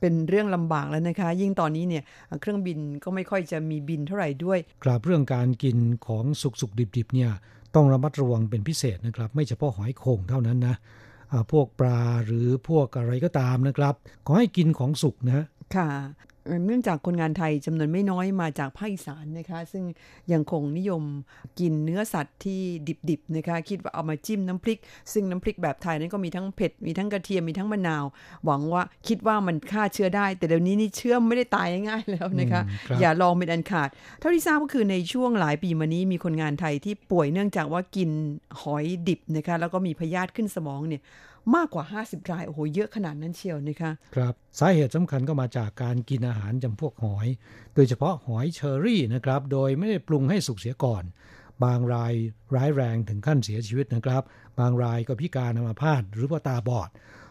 [0.00, 2.02] เป็นเรื่องลำบากแล้วนะคะ ยิ่งตอนนี้เนี่ย
[2.40, 7.30] เครื่องบินก็ไม่ค่อยจะมีบินเท่าไหร่ด้วยกลับเรื่องการกินของสุกสุกดิบดิบๆเนี่ย
[7.74, 10.76] ต้องระมัดระวังเป็นพิเศษนะครับ ไม่เฉพาะหอยโข่งเท่านั้นนะอ่า
[11.52, 13.94] พวกปลาหรือพวกอะไรก็ตามนะครับ
[14.26, 15.44] ขอให้กินของสุกนะ
[15.76, 15.88] ค่ะ
[16.66, 19.84] เนื่องจากคนงานไทยจำนวนไม่น้อยมาจากภาคอีสานนะคะ ซึ่ง
[20.32, 21.02] ยังคงนิยม
[21.60, 22.60] กินเนื้อสัตว์ที่
[23.10, 24.78] ดิบๆนะคะ คิดว่าเอามาจิ้มน้ำพริก
[25.12, 28.04] ซึ่งน้ำพริกแบบไทยนั้นก็มีทั้งเผ็ด มีทั้งกระเทียม มีทั้งมะนาว
[28.44, 33.88] หวังว่าคิดว่ามันฆ่าเชื้อได้ แต่เดี๋ยวนี้นี่เชื้อไม่ได้ตายง่ายๆแล้วนะคะอืมครับอย่าลองเป็นอันขาด
[34.20, 38.10] เท่าที่ทราบก็คือในช่วงหลายปีมานี้มีคนงานไทยที่ป่วยเนื่องจากว่ากิน
[38.60, 41.02] หอยดิบนะคะ แล้วก็มีพยาธิขึ้นสมองเนี่ย
[41.54, 47.28] มากกว่า 50 ราย โอ้โห เยอะขนาดนั้นเชียวนะคะ ครับ สาเหตุสำคัญก็มาจากการกินอาหารจำพวกหอย
[47.74, 51.04] โดยเฉพาะหอยเชอรี่นะครับ โดยไม่ได้ปรุงให้สุกเสียก่อน
[51.64, 52.14] บางราย
[52.54, 54.22] ร้ายแรงถึงขั้นเสียชีวิตนะครับ
[54.58, 56.90] บางรายก็พิการอัมาพาตหรือว่าตาบอด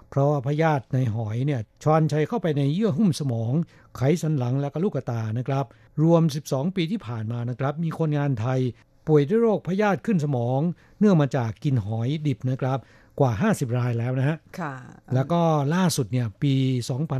[0.09, 3.53] เพราะว่าพยาธิในหอยเนี่ยชอนชัยเข้าไปในเยื่อหุ้มสมอง
[3.95, 5.65] ไขสันหลังและก็ลูกตานะครับ
[6.03, 8.59] รวม 12 ปีที่ผ่านมานะครับ มีคนงานไทย
[9.07, 10.59] ป่วยด้วยโรคพยาธิขึ้นสมอง
[10.99, 12.79] เนื่องมาจากกินหอยดิบนะครับ
[13.19, 14.73] กว่า 50 รายแล้วนะฮะค่ะ
[15.13, 15.41] แล้วก็
[15.75, 16.53] ล่าสุดเนี่ยปี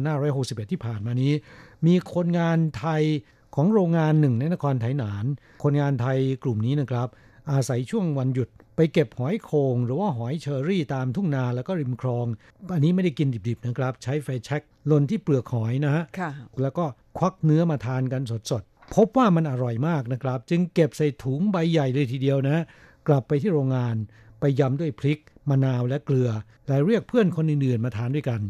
[0.04, 1.34] 2561 ที่ผ่านมานี้
[1.88, 3.04] มีคนงานไทย
[3.56, 5.26] ของโรงงานหนึ่งในนครไถหนาน
[5.64, 7.08] คนงานไทยกลุ่มนี้นะครับ
[7.52, 12.26] อาศัยช่วงวันหยุดไปเก็บหอยโขงหรือว่าหอยเชอรี่ตามทุ่งนาแล้วก็ริมคลอง
[12.74, 16.32] อันนี้ไม่ได้กินดิบๆนะครับ ใช้ไฟแช็กลนที่เปลือกหอยนะฮะค่ะ
[16.62, 16.86] แล้วก็
[17.18, 18.22] ควักเนื้อมาทานกัน
[18.52, 22.64] สดๆ พบว่ามันอร่อยมากนะครับ จึงเก็บใส่ถุงใบใหญ่เลยทีเดียวนะ
[23.08, 23.96] กลับไปที่โรงงาน
[24.40, 25.20] ไปยำด้วยพริก
[25.50, 26.30] มะนาวและเกลือ
[26.68, 28.42] และเรียกเพื่อนคนอื่นๆมาทานด้วยกัน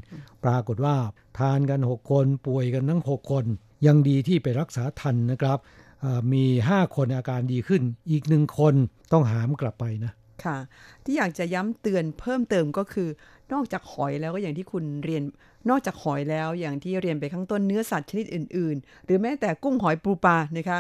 [0.43, 0.95] ปรากฏว่า
[1.39, 3.45] ทานกัน 6 คนป่วยกันทั้ง 6 คน
[3.87, 5.57] ยังดีที่ไปรักษาทันนะครับ
[6.01, 7.81] เอ่อมี 5 คนอาการดีขึ้น
[8.11, 8.73] อีกหนึ่งคน
[9.11, 10.11] ต้องหามกลับไปนะ
[10.43, 10.57] ค่ะ
[11.03, 13.09] ที่อยากจะย้ำเตือนเพิ่มเติมก็คือ
[13.53, 15.23] นอกจากหอยแล้วก็อย่างที่คุณเรียน
[15.69, 20.79] นอกจากหอยแล้วอย่างที่เรียนไปข้างต้นเนื้อสัตว์ชนิดอื่น ๆ หรือแม้แต่กุ้งหอยปูปลานะคะ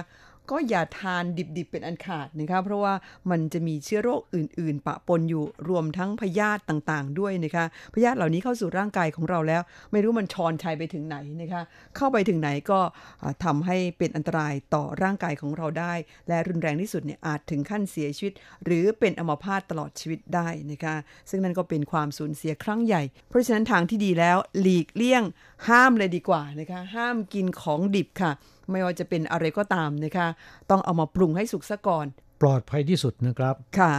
[0.51, 1.23] ก็อย่าทาน
[1.57, 2.93] ดิบๆเป็นอันขาดนะคะเพราะว่า
[3.31, 11.61] มันจะมีเชื้อโรคอื่น ๆ ปะปนอยู่รวมทั้งพยาธิต่างๆ ด้วยนะคะพยาธิเหล่านี้เข้าสู่ร่างกายของเราแล้ว ไม่รู้มันชอนชัยไปถึงไหนนะคะ
[11.95, 12.79] เข้าไปถึงไหนก็
[13.21, 15.93] อ่าทำให้เป็นอันตรายต่อร่างกายของเราได้
[16.27, 18.33] และรุนแรงที่สุดเนี่ยอาจถึงขั้นเสียชีวิต
[18.65, 20.95] หรือเป็นอัมพาตตลอดชีวิตได้นะคะ
[21.29, 25.23] ซึ่งนั่นก็เป็นความสูญเสียครั้งใหญ่ เพราะฉะนั้นทางที่ดีแล้วหลีกเลี่ยง
[25.67, 28.33] ห้ามเลยดีกว่านะคะห้ามกินของดิบค่ะ
[28.71, 30.27] ไม่ว่าจะเป็นอะไรก็ตามนะคะ
[30.69, 32.07] ต้องเอามาปรุงให้สุกซะก่อน
[32.41, 33.93] ปลอดภัยที่สุดนะครับ ค่ะ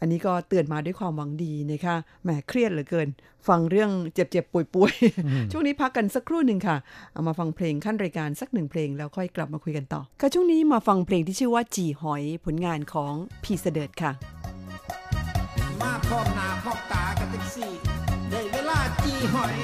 [0.00, 3.08] อันนี้ก็เตือนมาด้วยความหวังดีนะคะแหมเครียดเหลือเกิน
[3.48, 6.76] ฟังเรื่องเจ็บๆป่วยๆ ช่วงนี้พักกันสักครู่หนึ่งค่ะ
[7.12, 13.12] เอามาฟังเพลงขั้นรายการสักหนึ่งเพลงแล้วค่อยกลับมาคุยกันต่อ ค่ะช่วงนี้มาฟังเพลงที่ชื่อว่าจีหอยผลงานของ
[13.42, 14.12] พีเสดิร์ดค่ะ
[15.80, 17.70] มาพร้อมหน้าพร้อมตากันแท็กซี่
[18.30, 19.54] ได้เวลาจีหอย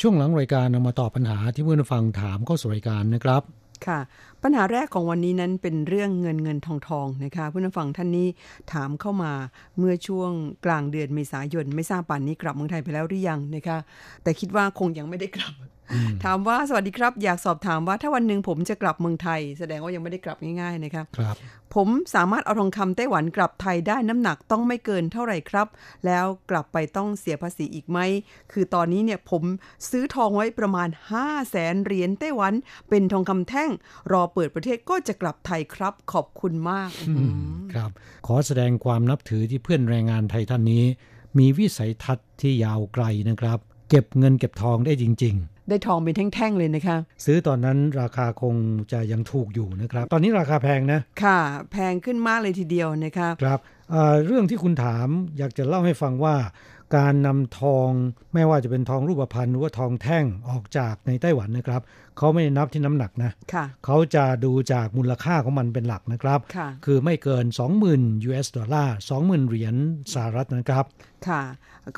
[0.00, 3.42] ช่วงหลังรายการนามาตอบปัญหาที่เพื่อนฟังถามเข้าสู่รายการนะครับ
[3.86, 4.00] ค่ะ
[4.42, 8.28] ปัญหาแรกของวันนี้นั้นเป็นเรื่องเงินเงินทองทองนะคะเพื่อนฟังท่านนี้
[8.72, 9.32] ถามเข้ามา
[9.78, 10.30] เมื่อช่วง
[10.64, 13.78] กลางเดือนเมษายนไม่ทราบป่านนี้กลับเมืองไทยไปแล้วหรือยังนะคะ
[14.22, 15.54] แต่คิดว่าคงยังไม่ได้กลับ
[16.24, 21.36] ถามว่าสวัสดีครับ อยากสอบถามว่าถ้าวันหนึ่งผมจะกลับเมืองไทย แสดงว่ายังไม่ได้กลับง่ายๆนะคะครับ
[21.74, 25.66] ผมสามารถเอาทองคำไต้หวันกลับไทยได้น้ำหนักต้องไม่เกินเท่าไหร่ครับ
[26.06, 27.98] แล้วกลับไปต้องเสียภาษีอีกไหม
[28.52, 29.42] คือตอนนี้เนี่ยผม
[29.90, 32.52] ซื้อทองไว้ประมาณ 5 0 0แสนเหรียญไต้หวัน
[32.88, 33.70] เป็นทองคำแท่ง
[34.12, 36.90] รอเปิดประเทศก็จะกลับไทยครับ ขอบคุณมาก
[37.72, 37.90] ครับ
[38.26, 40.84] ขอแสดงความนับถือที่เพื่อนแรงงานไทยท่านนี้
[41.38, 43.58] มีวิสัยทัศน์ที่ยาวไกลนะครับ
[43.90, 45.36] เก็บเงินเก็บทองได้จริง
[45.68, 48.54] ได้ทองเป็นแท่งๆเลยนะคะๆซื้อตอนนั้นราคาคง
[48.92, 51.40] จะยังถูกอยู่นะครับ ตอนนี้ราคาแพงนะ ค่ะ
[51.72, 53.58] แพงขึ้นมากเลยทีเดียวนะคะครับ
[53.90, 55.08] เอ่อเรื่องที่คุณถาม
[55.38, 56.34] อยากจะเล่าให้ฟังว่า
[56.96, 57.90] การนำทอง
[58.34, 61.82] ไม่ว่าจะเป็นทองรูปพรรณหรือว่าทองแท่งออกจากในไต้หวันนะครับ
[62.16, 67.44] เขาไม่ได้นับที่น้ำหนักนะค่ะเขาจะดูจากมูลค่าของมันเป็นหลักนะครับค่ะคือไม่เกิน
[67.86, 69.74] 20,000 US ดอลลาร์20,000 เหรียญ
[70.14, 70.84] สหรัฐนะครับ
[71.28, 71.42] ค่ะ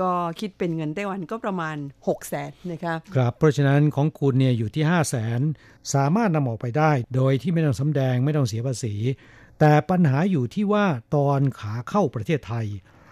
[0.00, 0.10] ก็
[0.40, 1.76] คิดเป็นเงินไต้หวันก็ประมาณ
[2.06, 5.40] 6 0แสนนะคะครับ เพราะฉะนั้นของคุณเนี่ยอยู่ที่ 5 0 0แสน
[5.94, 8.94] สามารถนำออกไปได้ โดยที่ไม่ต้องสำแดงไม่ต้องเสียภาษี
[9.60, 10.86] แต่ปัญหาอยู่ที่ว่า
[11.16, 12.66] ตอนขาเข้าประเทศไทย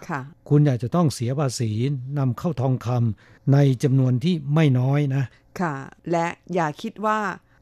[0.08, 1.70] ค่ะคุณอยากจะต้องเสียภาษี
[2.18, 5.24] นำเข้าทองคำในจำนวนที่ไม่น้อยนะ
[5.60, 5.74] ค่ะ
[6.12, 7.18] และอย่าคิดว่า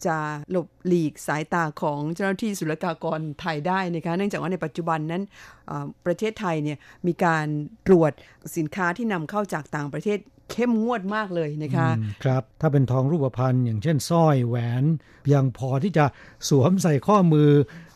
[0.06, 0.16] จะ
[0.50, 5.22] หลบหลีกสายตาของเจ้าหน้าที่ศุลกากรไทยได้นะคะเนื่องจากว่าในปัจจุบันนั้น
[5.66, 7.46] เอ่อประเทศไทยเนี่ยมีการ
[7.86, 8.12] ตรวจ
[8.56, 10.18] สินค้าที่นำเข้าจากต่างประเทศ
[10.50, 14.84] เข้มงวดมากเลยนะคะอืมครับ ถ้าเป็นทองรูปพรรณอย่างเช่นสร้อยแหวน
[15.32, 16.04] ยังพอที่จะ
[16.48, 17.50] สวมใส่ข้อมือ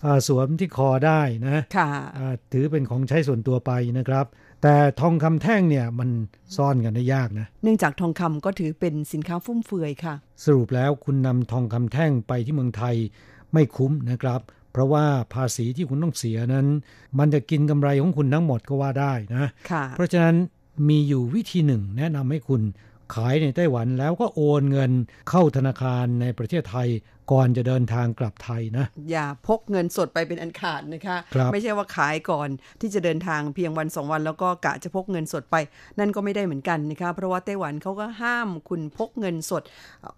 [0.04, 1.88] อาสวมที่คอได้นะค่ะ
[2.18, 4.26] อ่าถือเป็นของใช้ส่วนตัวไปนะครับ
[4.62, 6.10] แต่ทองคำแท่งเนี่ยมัน
[6.56, 12.96] ซ่อนกันได้ยากนะ เนื่องจากทองคำก็ถือเป็นสินค้าฟุ่มเฟือยค่ะ สรุปแล้วคุณนำทองคำแท่งไปที่เมืองไทย
[13.52, 14.40] ไม่คุ้มนะครับ
[14.72, 16.66] เพราะว่าภาษีที่คุณต้องเสียนั้น
[17.18, 20.36] มันจะกินกำไรของคุณทั้งหมดก็ว่าได้นะค่ะเพราะฉะนั้น
[20.88, 22.62] มีอยู่วิธีหนึ่งแนะนำให้คุณ
[23.14, 24.92] ขายในไต้หวันแล้วก็โอนเงิน
[25.30, 26.88] เข้าธนาคารในประเทศไทย
[27.32, 32.48] ก่อนจะเดินทางกลับไทยนะ อย่าพกเงินสดไปเป็นอันขาดนะคะครับไม่ใช่ว่าขายก่อน
[32.80, 35.56] ที่จะเดินทางเพียงวันสองวันแล้วก็กะจะพกเงินสดไป
[35.98, 39.62] นั่นก็ไม่ได้เหมือนกันนะคะเพราะว่าไต้หวันเขาก็ห้ามคุณพกเงินสด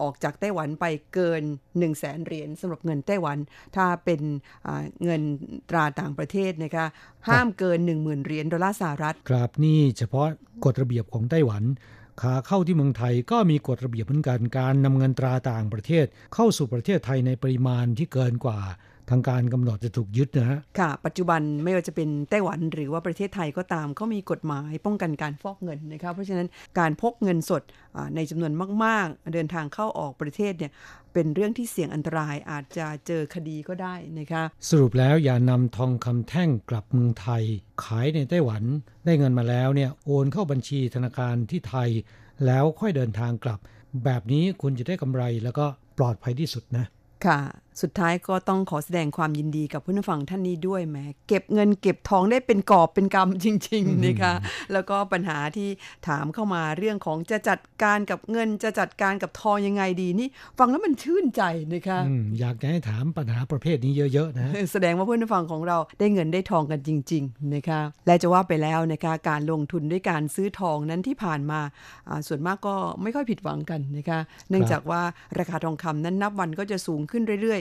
[0.02, 3.38] ออกจากไต้หวันไปเกิน 1 0 0 0 0แสนเหรียญสำหรับเงินไต้หวัน
[3.76, 4.20] ถ้าเป็น
[4.66, 5.22] อ่าเงิน
[5.70, 6.86] ตราต่างประเทศนะคะ
[7.28, 10.26] ห้ามเกิน 10,000เหรียญดอลลาร์สหรัฐครับนี่เฉพาะ
[10.64, 11.64] กฎระเบียบของไต้หวัน
[12.20, 18.60] ขาเข้าที่เมืองไทยก็มีกฎระเบียบเหมือนกันการนำเงินตราต่างประเทศเข้าสู่ประเทศไทยในปริมาณที่เกินกว่า
[19.10, 26.48] ทางการกำหนดจะถูกยึดนะฮะ ค่ะ ปัจจุบันไม่ว่าจะเป็นไต้หวันหรือว่าประเทศไทยก็ตามเขามีกฎหมายป้องกันการฟอกเงินนะคะเพราะฉะนั้น
[26.78, 27.62] การพกเงินสด
[27.96, 28.52] อ่าในจำนวน
[28.84, 30.72] มาก ๆ เดินทางเข้าออกประเทศเนี่ย
[31.12, 37.42] เป็นเรื่องที่เสี่ยงอันตรายอาจจะเจอคดีก็ได้นะคะสรุปแล้วอย่านำทองคำแท่งกลับเมืองไทย
[37.84, 38.62] ขายในไต้หวัน
[39.04, 41.90] ได้เงินมาแล้วเนี่ยโอนเข้าบัญชีธนาคารที่ไทย
[42.46, 43.60] แล้วค่อยเดินทางกลับ
[44.04, 45.66] แบบนี้คุณจะได้กำไรแล้วก็
[45.98, 46.84] ปลอดภัยที่สุดนะ
[47.26, 47.40] ค่ะ
[47.80, 50.96] สุดท้ายก็ต้องขอแสดงความยินดีกับผู้นฟังท่านนี้ด้วยแหม
[51.28, 54.32] เก็บเงินเก็บทองได้เป็นกอบเป็นกำจริงๆนะคะ
[54.72, 55.68] แล้วก็ปัญหาที่
[56.08, 61.42] ถามเข้ามาเรื่องของจะจัดการกับเงินจะจัดการกับทองยังไงดีนี่ ฟังแล้วมันชื่นใจ
[61.74, 71.60] นะคะอืมอยากจะให้ถามปัญหาประเภทนี้เยอะๆนะแสดงว่าเพื่อนผู้ฟังของเราได้เงินได้ทองกันจริง ๆนะคะ และจะว่าไปแล้วนะคะการลงทุนด้วยการซื้อทองนั้นที่ผ่านมา
[72.08, 74.18] อ่าส่วนมากก็ไม่ค่อยผิดหวังกันนะคะ
[74.50, 75.02] เนื่องจากว่า
[75.38, 77.60] ราคาทองคำนั้นนับวันก็จะสูงขึ้นเรื่อย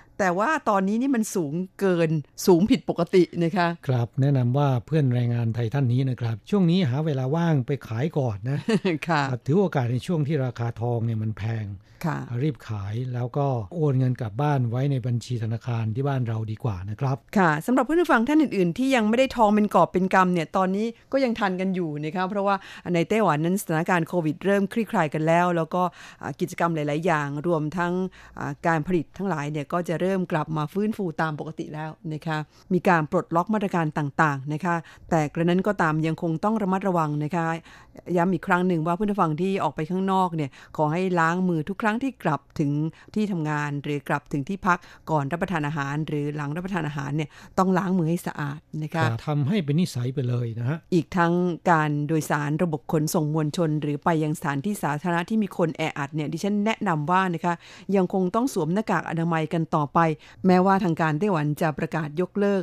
[0.19, 2.09] แต่ว่าตอนนี้นี่มันสูงเกิน
[2.45, 8.59] สูงผิดปกตินะคะครับแนะนำว่าเพื่อนแรงงานไทยท่านนี้นะครับ ช่วงนี้หาเวลาว่างไปขายก่อนนะ
[9.09, 11.65] ค่ะถือโอกาสในช่วงที่ราคาทองเนี่ยมันแพง
[12.05, 22.55] ค่ะรีบขายแล้วก็โอนเงินกลับบ้านไว้ในบัญชีธนาคารที่บ้านเราดีกว่านะครับ ค่ะสำหรับเพื่อนผู้ฟังท่านอื่นๆ ที่ยังไม่ได้ทองเป็นกอบเป็นกำเนี่ยตอนนี้ก็ยังทันกันอยู่นะคะเพราะว่า
[22.93, 25.83] ในไต้หวันนั้นสถานการณ์โควิดเริ่มคลี่คลายกันแล้ว แล้วก็
[26.21, 27.93] อ่ากิจกรรมหลาย ๆ อย่างรวมทั้ง
[28.39, 32.37] อ่าการผลิตทั้งหลายเนี่ยก็จะเริ่มกลับมาฟื้นฟูตามปกติแล้วนะคะ
[32.73, 34.75] มีการปลดล็อกมาตรการต่างๆนะคะ
[35.09, 37.45] แต่กระนั้นก็ตามยังคงต้องระมัดระวังนะคะ
[38.17, 42.71] ย้ำอีกครั้งหนึ่งว่าเพื่อนผู้ฟังที่ออกไปข้างนอกเนี่ยขอให้ล้างมือทุกครั้งที่กลับถึง
[43.15, 44.79] ที่ทำงาน หรือกลับถึงที่พัก
[45.09, 51.33] ก่อนรับประทานอาหาร หรือหลังรับประทานอาหารเนี่ยต้องล้างมือให้สะอาดนะคะทำให้เป็นนิสัยไปเลยนะฮะอีกทั้ง
[51.71, 57.53] การโดยสารระบบขนส่งมวลชน หรือไปยังสถานที่สาธารณะที่มีคนแออัดเนี่ยดิฉันแนะนำว่านะคะ
[57.95, 59.99] ยังคงต้องสวมหน้ากากอนามัยกันต่อไป
[60.45, 62.61] แม้ว่าทางการไต้หวันจะประกาศยกเลิก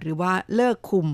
[0.00, 1.08] หรือว่าเลิกคุม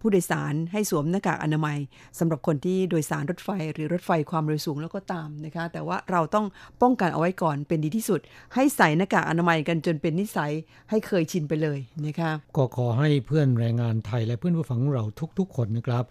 [0.00, 1.78] ผู้โดยสารให้สวมหน้ากากอนามัย
[2.18, 6.46] สำหรับคนที่โดยสารรถไฟหรือรถไฟความเร็วสูงแล้วก็ตามนะคะ แต่ว่าเราต้อง
[6.82, 8.20] ป้องกันเอาไว้ก่อนเป็นดีที่สุด
[8.54, 10.52] ให้ใส่หน้ากากอนามัยกันจนเป็นนิสัย
[10.90, 15.04] ให้เคยชินไปเลยนะคะก็ขอให้เพื่อนแรงงานไทยและเพื่อนผู้ฟังเรา
[15.38, 16.04] ทุกๆ คนนะครับ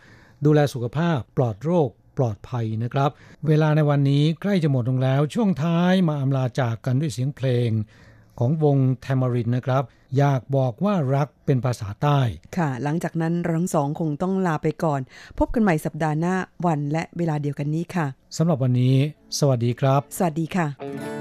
[0.46, 3.10] ดูแลสุขภาพปลอดโรคปลอดภัยนะครับ
[3.48, 7.70] เวลาในวันนี้ใกล้จะหมดลงแล้ว ช่วงท้ายมาอำลาจากกันด้วยเสียงเพลง
[8.44, 9.84] ของวงแทมารินนะครับ
[10.18, 12.20] อยากบอกว่ารักเป็นภาษาใต้
[12.58, 15.02] ค่ะ หลังจากนั้นเราทั้งสองคงต้องลาไปก่อน
[15.40, 16.36] พบกันใหม่สัปดาห์หน้า
[16.66, 18.96] วันและเวลาเดียวกันนี้ค่ะสำหรับวันนี้
[19.40, 21.21] สวัสดีครับ สวัสดีค่ะ